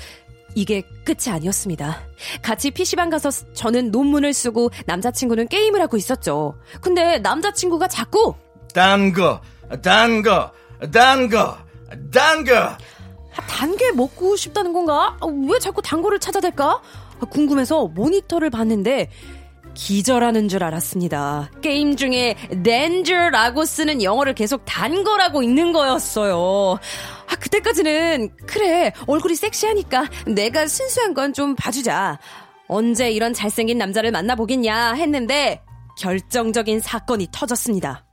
이게 0.54 0.82
끝이 1.04 1.34
아니었습니다. 1.34 2.00
같이 2.42 2.70
PC방 2.70 3.10
가서 3.10 3.30
저는 3.54 3.90
논문을 3.90 4.32
쓰고 4.32 4.70
남자친구는 4.86 5.48
게임을 5.48 5.80
하고 5.80 5.96
있었죠. 5.96 6.54
근데 6.80 7.18
남자친구가 7.18 7.88
자꾸 7.88 8.34
딴 8.72 9.12
거, 9.12 9.40
딴 9.82 10.22
거, 10.22 10.52
딴 10.92 11.28
거, 11.28 11.56
딴 12.12 12.44
거. 12.44 12.76
단게 13.48 13.90
먹고 13.92 14.36
싶다는 14.36 14.72
건가? 14.72 15.16
아, 15.20 15.26
왜 15.48 15.58
자꾸 15.58 15.82
단거를 15.82 16.20
찾아댈까? 16.20 16.80
아, 17.20 17.24
궁금해서 17.30 17.88
모니터를 17.88 18.50
봤는데 18.50 19.10
기절하는 19.74 20.48
줄 20.48 20.62
알았습니다. 20.64 21.50
게임 21.62 21.96
중에 21.96 22.36
danger라고 22.64 23.64
쓰는 23.64 24.02
영어를 24.02 24.34
계속 24.34 24.64
단거라고 24.64 25.42
읽는 25.42 25.72
거였어요. 25.72 26.78
아, 27.28 27.36
그때까지는 27.36 28.30
그래 28.46 28.92
얼굴이 29.06 29.34
섹시하니까 29.34 30.08
내가 30.26 30.66
순수한 30.66 31.12
건 31.14 31.32
좀 31.34 31.54
봐주자. 31.56 32.18
언제 32.68 33.10
이런 33.10 33.34
잘생긴 33.34 33.76
남자를 33.78 34.12
만나보겠냐 34.12 34.92
했는데 34.94 35.60
결정적인 35.98 36.80
사건이 36.80 37.28
터졌습니다. 37.32 38.04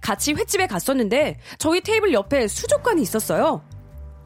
같이 0.00 0.34
횟집에 0.34 0.66
갔었는데 0.66 1.38
저희 1.58 1.80
테이블 1.80 2.12
옆에 2.12 2.46
수족관이 2.46 3.00
있었어요. 3.02 3.62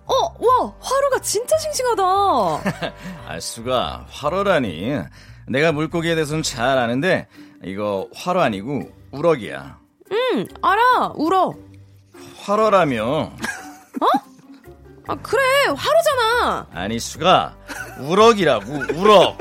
어, 0.04 0.14
와, 0.14 0.74
화로가 0.80 1.20
진짜 1.20 1.56
싱싱하다. 1.58 2.02
아, 3.28 3.40
수가 3.40 4.06
화로라니. 4.10 4.98
내가 5.52 5.70
물고기에 5.70 6.14
대해서는 6.14 6.42
잘 6.42 6.78
아는데 6.78 7.28
이거 7.64 8.08
화로 8.14 8.40
아니고 8.40 8.90
우럭이야. 9.12 9.78
응, 10.10 10.46
알아, 10.62 11.12
울어. 11.14 11.54
활어라며. 12.40 13.32
아, 15.08 15.14
그래, 15.16 15.42
화로잖아. 15.66 16.66
아니, 16.72 16.98
수가, 16.98 17.54
우럭이라고, 18.00 18.72
우럭. 18.94 19.38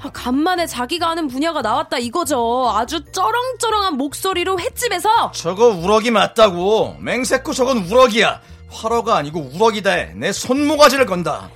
아, 0.00 0.10
간만에 0.12 0.66
자기가 0.66 1.10
아는 1.10 1.26
분야가 1.26 1.62
나왔다 1.62 1.98
이거죠. 1.98 2.70
아주 2.74 3.04
쩌렁쩌렁한 3.10 3.94
목소리로 3.96 4.60
횟집에서 4.60 5.32
저거 5.32 5.68
우럭이 5.68 6.10
맞다고. 6.12 6.96
맹세코 7.00 7.52
저건 7.52 7.78
우럭이야. 7.78 8.40
활어가 8.70 9.16
아니고 9.16 9.50
우럭이다 9.54 9.90
해. 9.90 10.12
내 10.14 10.30
손모가지를 10.30 11.06
건다. 11.06 11.50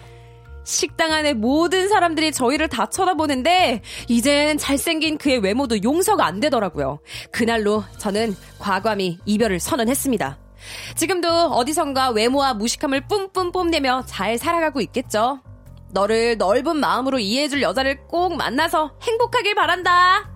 식당 0.64 1.12
안에 1.12 1.34
모든 1.34 1.88
사람들이 1.88 2.32
저희를 2.32 2.68
다 2.68 2.86
쳐다보는데 2.86 3.82
이젠 4.08 4.58
잘생긴 4.58 5.18
그의 5.18 5.38
외모도 5.38 5.82
용서가 5.82 6.24
안 6.24 6.40
되더라고요. 6.40 7.00
그날로 7.30 7.84
저는 7.98 8.36
과감히 8.58 9.18
이별을 9.24 9.60
선언했습니다. 9.60 10.38
지금도 10.96 11.28
어디선가 11.28 12.10
외모와 12.10 12.54
무식함을 12.54 13.08
뿜뿜 13.08 13.52
뽐내며 13.52 14.04
잘 14.06 14.38
살아가고 14.38 14.80
있겠죠. 14.80 15.40
너를 15.90 16.38
넓은 16.38 16.76
마음으로 16.76 17.18
이해해줄 17.18 17.62
여자를 17.62 18.06
꼭 18.06 18.36
만나서 18.36 18.92
행복하길 19.02 19.54
바란다. 19.54 20.31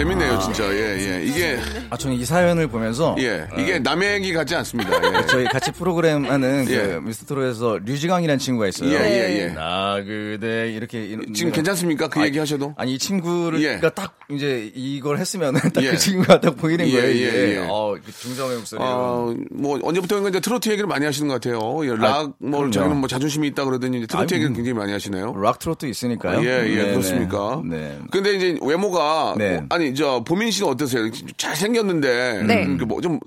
재밌네요, 0.00 0.38
진짜. 0.38 0.64
예, 0.72 0.96
예. 0.98 1.24
이게, 1.26 1.58
아, 1.90 1.96
저는 1.98 2.16
이 2.16 2.24
사연을 2.24 2.68
보면서. 2.68 3.14
예. 3.18 3.46
이게 3.58 3.78
남의 3.78 4.14
얘기 4.14 4.32
같지 4.32 4.54
않습니다. 4.54 4.90
예. 4.96 5.26
저희 5.26 5.44
같이 5.44 5.70
프로그램 5.72 6.24
하는 6.24 6.64
그 6.64 6.72
예. 6.72 6.98
미스터트롯에서 7.06 7.80
류지강이라는 7.84 8.38
친구가 8.38 8.68
있어요. 8.68 8.90
예, 8.90 8.94
예, 8.94 9.38
예. 9.42 9.46
나 9.48 9.96
그대 10.02 10.72
이렇게 10.72 11.04
이런- 11.04 11.34
지금 11.34 11.52
괜찮습니까? 11.52 12.08
그 12.08 12.22
얘기 12.24 12.38
하셔도? 12.38 12.72
아니 12.78 12.94
이 12.94 12.98
친구를 12.98 13.60
예. 13.60 13.76
그러니까 13.78 13.90
딱 13.90 14.16
이제 14.30 14.72
이걸 14.74 15.18
했으면은 15.18 15.60
딱 15.74 15.84
예. 15.84 15.90
그 15.90 15.98
친구가 15.98 16.40
딱 16.40 16.56
보이는 16.56 16.86
예, 16.88 16.92
거예요. 16.92 17.06
예, 17.06 17.12
이게. 17.12 17.56
예. 17.56 17.66
어, 17.68 17.94
그 18.02 18.10
중성의 18.10 18.56
목소리로. 18.56 18.88
어, 18.88 19.34
뭐, 19.50 19.78
언제부터인가 19.82 20.30
이제 20.30 20.40
트로트 20.40 20.70
얘기를 20.70 20.86
많이 20.86 21.04
하시는 21.04 21.28
것 21.28 21.34
같아요. 21.34 21.84
예, 21.84 21.94
락, 21.96 22.32
뭐, 22.38 22.60
그럼요. 22.60 22.70
저희는 22.70 22.96
뭐 22.96 23.06
자존심이 23.08 23.48
있다 23.48 23.66
그러더니 23.66 23.98
이제 23.98 24.06
트로트 24.06 24.32
얘기를 24.32 24.50
음. 24.50 24.54
굉장히 24.54 24.78
많이 24.78 24.92
하시네요. 24.92 25.34
락 25.36 25.58
트로트 25.58 25.84
있으니까요. 25.84 26.40
예, 26.42 26.66
예, 26.70 26.74
네, 26.84 26.90
그렇습니까? 26.92 27.60
네. 27.66 27.76
네. 27.76 27.98
근데 28.10 28.34
이제 28.34 28.58
외모가, 28.62 29.34
네. 29.36 29.56
뭐, 29.56 29.66
아니, 29.68 29.89
저, 29.94 30.22
보민 30.24 30.50
씨는 30.50 30.68
어떠세요? 30.70 31.10
잘 31.36 31.56
생겼는데, 31.56 32.42
네. 32.46 32.64
음, 32.64 32.78
뭐, 32.86 33.00
좀, 33.00 33.18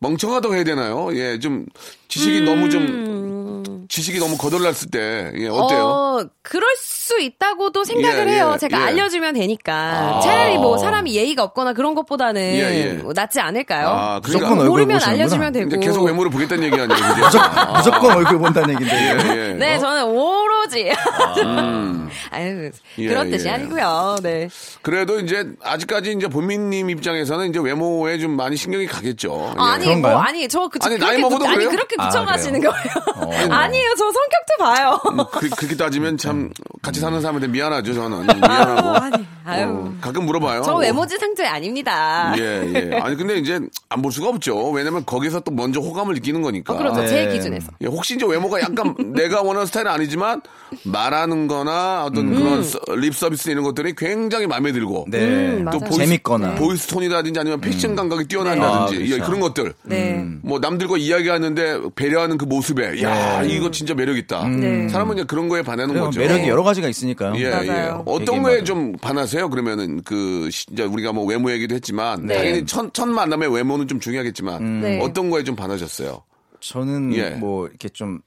멍청하다고 0.00 0.54
해야 0.54 0.64
되나요? 0.64 1.10
예, 1.14 1.38
좀, 1.38 1.66
지식이 2.08 2.40
너무 2.42 2.70
좀, 2.70 3.39
지식이 3.88 4.18
너무 4.18 4.36
거덜났을 4.36 4.90
때, 4.90 5.32
예, 5.36 5.48
어때요? 5.48 5.80
어, 5.84 6.24
그럴 6.42 6.68
수 6.76 7.20
있다고도 7.20 7.84
생각을 7.84 8.28
예, 8.28 8.34
해요. 8.34 8.52
예, 8.54 8.58
제가 8.58 8.80
예. 8.80 8.84
알려주면 8.84 9.34
되니까. 9.34 9.72
아. 9.74 10.20
차라리 10.20 10.58
뭐 10.58 10.78
사람이 10.78 11.14
예의가 11.14 11.42
없거나 11.42 11.72
그런 11.72 11.94
것보다는 11.94 12.40
예, 12.40 12.58
예. 12.60 12.92
뭐 12.94 13.12
낫지 13.14 13.40
않을까요? 13.40 13.88
아, 13.88 14.20
그러니까 14.20 14.26
무조건 14.26 14.52
얼굴 14.60 14.68
모르면. 14.68 15.02
알려주면 15.02 15.52
되고. 15.52 15.80
계속 15.80 16.04
외모를 16.04 16.30
보겠다는 16.30 16.64
얘기 16.64 16.74
아니에요, 16.74 17.14
그죠? 17.24 17.38
아, 17.40 17.76
무조건 17.78 18.16
얼굴 18.16 18.38
본다는. 18.38 18.76
예, 18.82 19.48
예. 19.48 19.52
네, 19.58 19.78
저는 19.78 20.04
오로지. 20.04 20.92
음. 21.42 22.08
아유, 22.30 22.70
예, 22.98 23.08
그런 23.08 23.30
뜻이 23.30 23.46
예. 23.46 23.50
아니고요. 23.52 24.16
네. 24.22 24.48
그래도 24.82 25.18
이제, 25.20 25.46
아직까지 25.62 26.12
이제 26.12 26.28
본민님 26.28 26.90
입장에서는 26.90 27.50
이제 27.50 27.58
외모에 27.60 28.18
좀 28.18 28.36
많이 28.36 28.56
신경이 28.56 28.86
가겠죠. 28.86 29.52
아, 29.56 29.70
예. 29.70 29.74
아니, 29.74 29.84
그런가요? 29.86 30.14
뭐, 30.14 30.22
아니, 30.22 30.48
저, 30.48 30.68
그, 30.68 30.78
아니, 30.82 30.98
나이 30.98 31.18
먹어도 31.18 31.40
붙- 31.40 31.46
아니, 31.48 31.54
그래요? 31.56 31.70
그렇게 31.70 31.96
아, 31.98 32.08
붙여가시는 32.08 32.60
그래요? 32.60 32.72
거예요. 32.72 33.30
아니에요, 33.48 33.88
저 33.96 34.04
성격도 34.04 34.56
봐요. 34.58 35.00
뭐 35.14 35.28
그, 35.30 35.48
그렇게 35.50 35.76
따지면 35.76 36.16
참 36.18 36.50
같이 36.82 37.00
사는 37.00 37.20
사람한테 37.20 37.48
미안하죠 37.48 37.94
저는 37.94 38.26
미안하고 38.40 38.88
아니, 38.90 39.26
아유. 39.44 39.66
어, 39.68 39.94
가끔 40.00 40.24
물어봐요 40.26 40.62
저 40.62 40.74
외모지 40.76 41.16
상태 41.18 41.44
아닙니다. 41.46 42.34
예, 42.38 42.72
예. 42.92 42.96
아니, 42.98 43.16
근데 43.16 43.36
이제 43.38 43.60
안 43.88 44.00
볼 44.02 44.12
수가 44.12 44.28
없죠. 44.28 44.70
왜냐면 44.70 45.04
거기서 45.04 45.40
또 45.40 45.50
먼저 45.50 45.80
호감을 45.80 46.14
느끼는 46.14 46.42
거니까. 46.42 46.72
어, 46.72 46.76
그렇죠. 46.78 47.00
네. 47.02 47.06
제 47.08 47.28
기준에서. 47.28 47.70
예, 47.82 47.86
혹시 47.86 48.14
이제 48.14 48.24
외모가 48.26 48.60
약간 48.60 48.94
내가 49.14 49.42
원하는 49.42 49.66
스타일은 49.66 49.90
아니지만 49.90 50.40
말하는 50.84 51.48
거나 51.48 52.04
어떤 52.04 52.34
그런 52.34 52.62
서- 52.62 52.78
립 52.96 53.14
서비스 53.14 53.50
이런 53.50 53.64
것들이 53.64 53.94
굉장히 53.96 54.46
마음에 54.46 54.72
들고. 54.72 55.06
네. 55.08 55.18
음, 55.18 55.66
또. 55.70 55.78
voice, 55.80 55.98
재밌거나. 55.98 56.54
voice 56.54 56.86
tone이라든지 56.86 57.38
아니면 57.40 57.60
패션 57.60 57.94
감각이 57.96 58.26
뛰어난다든지 58.28 58.94
네. 58.98 59.00
아, 59.00 59.04
예, 59.06 59.10
그렇죠. 59.16 59.24
그런 59.26 59.40
것들. 59.40 59.74
네. 59.82 60.24
뭐 60.42 60.58
남들과 60.58 60.96
이야기하는데 60.96 61.80
배려하는 61.96 62.38
그 62.38 62.44
모습에 62.44 63.02
야 63.02 63.10
네. 63.42 63.48
이거 63.54 63.70
진짜 63.70 63.94
매력 63.94 64.16
있다. 64.16 64.46
네. 64.48 64.88
사람은 64.88 65.16
이제 65.16 65.24
그런 65.24 65.48
거에 65.48 65.62
반하는. 65.62 65.98
거죠. 65.98 66.20
매력이 66.20 66.48
여러 66.48 66.62
가지가 66.62 66.88
있으니까요. 66.88 67.34
예, 67.36 67.44
예. 67.44 67.50
맞아요. 67.50 68.02
어떤 68.06 68.24
되게 68.26 68.40
거에 68.42 68.52
맞아요. 68.54 68.64
좀 68.64 68.92
반하세요? 69.00 69.48
그러면은 69.50 70.02
그 70.02 70.48
시- 70.50 70.66
이제 70.72 70.82
우리가 70.84 71.12
뭐 71.12 71.24
외모 71.24 71.50
얘기도 71.50 71.74
했지만 71.74 72.26
네. 72.26 72.36
당연히 72.36 72.66
첫, 72.66 72.92
첫 72.94 73.06
만남의 73.06 73.52
외모는 73.54 73.88
좀 73.88 74.00
중요하겠지만 74.00 74.80
네. 74.80 75.00
어떤 75.00 75.30
거에 75.30 75.44
좀 75.44 75.56
반하셨어요? 75.56 76.22
저는 76.60 77.14
예. 77.14 77.30
뭐 77.30 77.66
이렇게 77.68 77.88
좀 77.88 78.20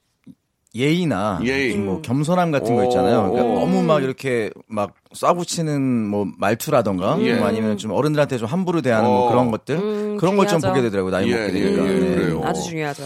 예의나 0.74 1.40
예의. 1.44 1.72
좀뭐 1.72 2.02
겸손함 2.02 2.50
같은 2.50 2.74
거 2.74 2.84
있잖아요. 2.84 3.30
그러니까 3.30 3.44
오. 3.44 3.60
너무 3.60 3.82
막 3.82 4.02
이렇게 4.02 4.50
막 4.66 4.94
싸고 5.14 5.44
치는 5.44 6.06
뭐 6.08 6.26
말투라던가 6.38 7.16
예. 7.20 7.34
뭐 7.34 7.48
아니면 7.48 7.78
좀 7.78 7.92
어른들한테 7.92 8.38
좀 8.38 8.48
함부로 8.48 8.82
대하는 8.82 9.08
어. 9.08 9.12
뭐 9.12 9.28
그런 9.30 9.50
것들 9.50 9.76
음, 9.76 10.16
그런 10.18 10.36
걸 10.36 10.46
좀. 10.48 10.60
보게 10.60 10.80
되더라고요. 10.82 11.10
나이 11.12 11.30
예, 11.30 11.36
먹게 11.36 11.52
되니까. 11.52 11.84
예, 11.84 11.88
예, 11.88 11.98
네. 11.98 12.14
그래요. 12.14 12.42
아주 12.44 12.62
중요하죠. 12.62 13.04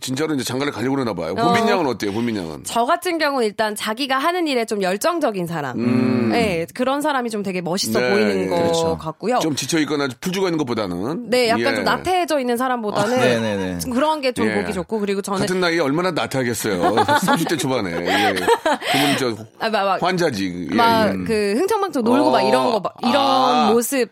진짜로 0.00 0.34
이제 0.34 0.44
장가를 0.44 0.72
가려고 0.72 0.96
그러나 0.96 1.12
봐요. 1.14 1.34
어. 1.36 1.42
본민 1.52 1.68
양은 1.68 1.86
어때요? 1.86 2.12
본민 2.12 2.36
양은? 2.36 2.60
저 2.64 2.84
같은 2.84 3.18
경우는 3.18 3.46
일단 3.46 3.74
자기가 3.74 4.18
하는 4.18 4.46
일에 4.46 4.64
좀 4.64 4.82
열정적인 4.82 5.46
사람. 5.46 6.30
네, 6.30 6.66
그런 6.74 7.00
사람이 7.00 7.30
좀 7.30 7.42
되게 7.42 7.60
멋있어 7.60 7.98
음. 7.98 8.02
네, 8.02 8.10
보이는 8.10 8.50
것 8.50 8.56
그렇죠. 8.56 8.96
같고요. 8.98 9.38
좀 9.38 9.54
지쳐 9.54 9.78
있거나 9.80 10.08
풀 10.20 10.32
죽어 10.32 10.46
있는 10.48 10.58
것보다는 10.58 11.30
네, 11.30 11.48
약간 11.48 11.60
예. 11.60 11.74
좀 11.76 11.84
나태해져 11.84 12.40
있는 12.40 12.56
사람보다는 12.56 13.18
아, 13.18 13.20
네네네. 13.20 13.78
좀 13.78 13.92
그런 13.94 14.20
게좀 14.20 14.48
예. 14.48 14.54
보기 14.54 14.72
좋고 14.72 14.98
그리고 14.98 15.22
저는 15.22 15.40
같은 15.40 15.60
나이에 15.60 15.78
얼마나 15.80 16.10
나태하겠어요. 16.10 16.82
30대 17.22 17.58
초반에. 17.58 17.90
예. 17.92 18.34
그분 18.34 19.16
저 19.18 19.44
아, 19.60 19.68
막, 19.70 19.84
막, 19.84 20.02
환자지. 20.02 20.68
예, 20.72 20.74
막 20.74 21.14
예. 21.14 21.24
그 21.52 21.58
흥청망청 21.58 22.04
놀고 22.04 22.28
어. 22.28 22.30
막 22.30 22.40
이런 22.42 22.70
거 22.72 22.80
막 22.80 22.94
이런 23.02 23.16
아. 23.16 23.70
모습 23.72 24.10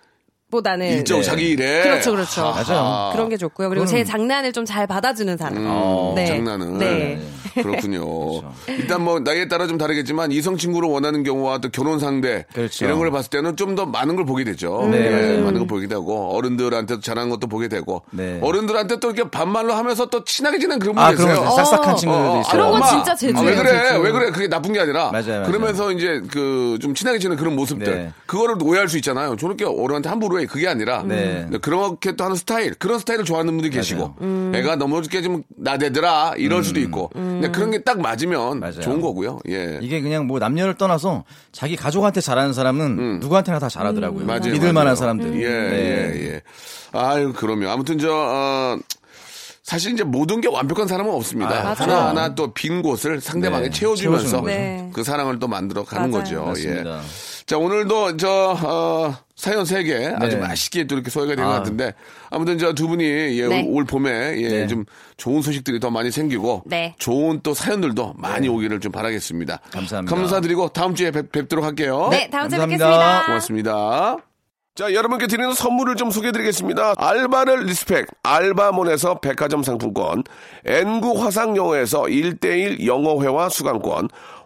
보다는 0.50 0.86
일정 0.98 1.18
네. 1.20 1.24
자기 1.24 1.48
일에 1.50 1.82
그렇죠, 1.82 2.10
그렇죠. 2.12 2.42
맞아요. 2.42 3.10
그런 3.14 3.28
게 3.30 3.36
좋고요. 3.38 3.70
그리고 3.70 3.86
제 3.86 4.04
장난을 4.04 4.52
좀 4.52 4.66
잘 4.66 4.86
받아주는 4.86 5.36
사람. 5.38 5.56
음, 5.56 6.14
네. 6.14 6.26
장난은 6.26 6.76
네. 6.78 7.18
그렇군요. 7.62 8.42
일단 8.68 9.02
뭐 9.02 9.18
나이에 9.20 9.48
따라 9.48 9.66
좀 9.66 9.76
다르겠지만 9.78 10.32
이성 10.32 10.56
친구를 10.56 10.88
원하는 10.88 11.22
경우와 11.24 11.58
또 11.58 11.68
결혼 11.70 11.98
상대 11.98 12.46
그렇죠. 12.54 12.84
이런 12.84 12.98
걸 12.98 13.10
봤을 13.10 13.30
때는 13.30 13.56
좀 13.56 13.72
더 13.72 13.86
많은 13.86 14.16
걸 14.16 14.26
보게 14.26 14.44
되죠. 14.44 14.86
네, 14.90 15.36
예. 15.36 15.40
많은 15.40 15.60
걸 15.60 15.66
보게 15.66 15.86
되고 15.86 16.36
어른들한테도 16.36 17.00
잘하는 17.00 17.30
것도 17.30 17.46
보게 17.46 17.68
되고 17.68 18.02
네. 18.10 18.38
어른들한테 18.42 19.00
또 19.00 19.10
이렇게 19.10 19.30
반말로 19.30 19.72
하면서 19.72 20.04
또 20.10 20.24
친하게 20.24 20.58
지낸 20.58 20.78
그런 20.78 20.94
분이 20.94 21.06
아, 21.06 21.10
계세요. 21.10 21.26
그런 21.28 21.44
거 21.46 21.50
싹싹한 21.56 21.96
친구들도 21.96 22.32
어, 22.32 22.40
있어요. 22.40 22.52
그런 22.52 22.70
건 22.72 22.88
진짜 22.90 23.14
제주예요, 23.14 23.38
아, 23.38 23.42
왜 23.50 23.56
그래? 23.56 23.88
제주. 23.88 24.00
왜 24.02 24.12
그래? 24.12 24.30
그게 24.30 24.46
나쁜 24.48 24.74
게 24.74 24.80
아니라 24.80 25.10
맞아요, 25.10 25.24
맞아요. 25.26 25.42
그러면서 25.46 25.90
이제 25.92 26.20
그 26.30 26.76
좀 26.82 26.94
친하게 26.94 27.18
지내는 27.18 27.36
그런 27.38 27.56
모습들 27.56 27.86
네. 27.94 28.12
그거를 28.26 28.56
오해할 28.62 28.88
수 28.90 28.96
있잖아요. 28.98 29.36
저렇게 29.36 29.64
어른한테 29.64 30.08
함부로 30.10 30.38
해 30.40 30.44
그게 30.46 30.68
아니라 30.68 31.02
네. 31.02 31.46
그렇게 31.62 32.14
또 32.16 32.24
하는 32.24 32.36
스타일 32.36 32.74
그런 32.74 32.98
스타일을 32.98 33.24
좋아하는 33.24 33.52
분들이 33.54 33.70
계시고 33.72 34.16
애가 34.54 34.76
너무 34.76 34.98
이렇게 34.98 35.22
좀 35.22 35.42
나대더라 35.56 36.34
이럴 36.36 36.62
수도 36.64 36.78
있고 36.80 37.10
근데 37.42 37.56
그런 37.56 37.70
게 37.70 37.82
딱 37.84 38.00
맞으면 38.00 38.60
맞아요. 38.60 38.80
좋은 38.80 39.00
거고요. 39.00 39.38
예. 39.48 39.78
이게 39.82 40.00
그냥 40.00 40.26
뭐 40.26 40.38
남녀를 40.38 40.74
떠나서 40.74 41.24
자기 41.52 41.76
가족한테 41.76 42.20
잘하는 42.20 42.52
사람은 42.52 43.20
누구한테나 43.20 43.58
다 43.58 43.68
잘하더라고요. 43.68 44.22
음. 44.22 44.26
맞아요, 44.26 44.40
믿을 44.52 44.58
맞아요. 44.60 44.72
만한 44.72 44.96
사람들. 44.96 45.34
예, 45.42 45.48
네. 45.48 45.76
예, 45.76 46.26
예. 46.34 46.40
아유, 46.92 47.32
그러면. 47.36 47.70
아무튼 47.70 47.98
저, 47.98 48.08
어, 48.12 48.78
사실 49.62 49.92
이제 49.92 50.02
모든 50.04 50.40
게 50.40 50.48
완벽한 50.48 50.86
사람은 50.88 51.12
없습니다. 51.12 51.50
아, 51.50 51.62
맞아요. 51.62 51.74
하나 51.78 52.08
하나 52.08 52.34
또 52.34 52.52
빈 52.52 52.82
곳을 52.82 53.20
상대방에 53.20 53.64
네, 53.64 53.70
채워주면서. 53.70 54.40
네. 54.42 54.90
그 54.92 55.04
사랑을 55.04 55.38
또 55.38 55.48
만들어 55.48 55.84
가는 55.84 56.10
맞아요. 56.10 56.24
거죠. 56.24 56.44
맞습니다. 56.44 56.98
예. 56.98 57.02
자, 57.46 57.58
오늘도 57.58 58.16
저, 58.16 58.56
어, 58.62 59.14
사연 59.34 59.64
세개 59.64 60.14
아주 60.20 60.36
네. 60.36 60.42
맛있게 60.46 60.84
또 60.86 60.94
이렇게 60.94 61.10
소개가 61.10 61.34
된것 61.34 61.52
아. 61.52 61.58
같은데 61.58 61.94
아무튼 62.30 62.58
저 62.58 62.72
두 62.72 62.86
분이 62.86 63.04
예, 63.04 63.48
네. 63.48 63.66
올 63.68 63.84
봄에 63.84 64.10
예, 64.38 64.48
네. 64.48 64.66
좀 64.68 64.84
좋은 65.16 65.42
소식들이 65.42 65.80
더 65.80 65.90
많이 65.90 66.10
생기고 66.12 66.62
네. 66.66 66.94
좋은 66.98 67.40
또 67.42 67.52
사연들도 67.52 68.14
많이 68.16 68.48
오기를 68.48 68.78
좀 68.80 68.92
바라겠습니다. 68.92 69.58
감사합니다. 69.72 70.14
감사드리고 70.16 70.68
다음 70.68 70.94
주에 70.94 71.10
뵙, 71.10 71.32
뵙도록 71.32 71.64
할게요. 71.64 72.08
네, 72.12 72.30
다음 72.30 72.48
주에 72.48 72.58
감사합니다. 72.58 72.86
뵙겠습니다. 72.86 73.26
고맙습니다. 73.26 74.16
자, 74.74 74.94
여러분께 74.94 75.26
드리는 75.26 75.52
선물을 75.52 75.96
좀 75.96 76.10
소개해 76.10 76.32
드리겠습니다. 76.32 76.94
알바를 76.96 77.64
respect, 77.66 78.06
알바몬에서 78.22 79.20
백화점 79.20 79.62
상품권, 79.62 80.24
N구 80.64 81.22
화상영어에서 81.22 82.04
1대1 82.04 82.86
영어회화 82.86 83.50
수강권, 83.50 84.08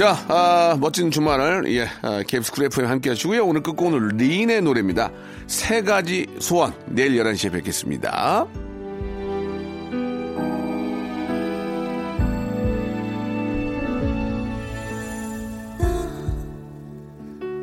자, 0.00 0.16
아, 0.28 0.78
멋진 0.80 1.10
주말을, 1.10 1.70
예, 1.74 1.86
아, 2.00 2.22
캡스크래프에 2.26 2.86
함께 2.86 3.10
하시고요. 3.10 3.44
오늘 3.44 3.62
끝곡은 3.62 4.16
리인의 4.16 4.62
노래입니다. 4.62 5.10
세 5.46 5.82
가지 5.82 6.26
소원. 6.38 6.72
내일 6.86 7.22
11시에 7.22 7.52
뵙겠습니다. 7.52 8.46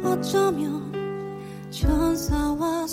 어쩌면 0.04 0.94
천사와 1.72 2.86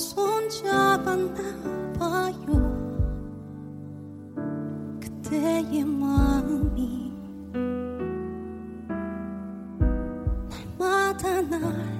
那。 11.59 11.94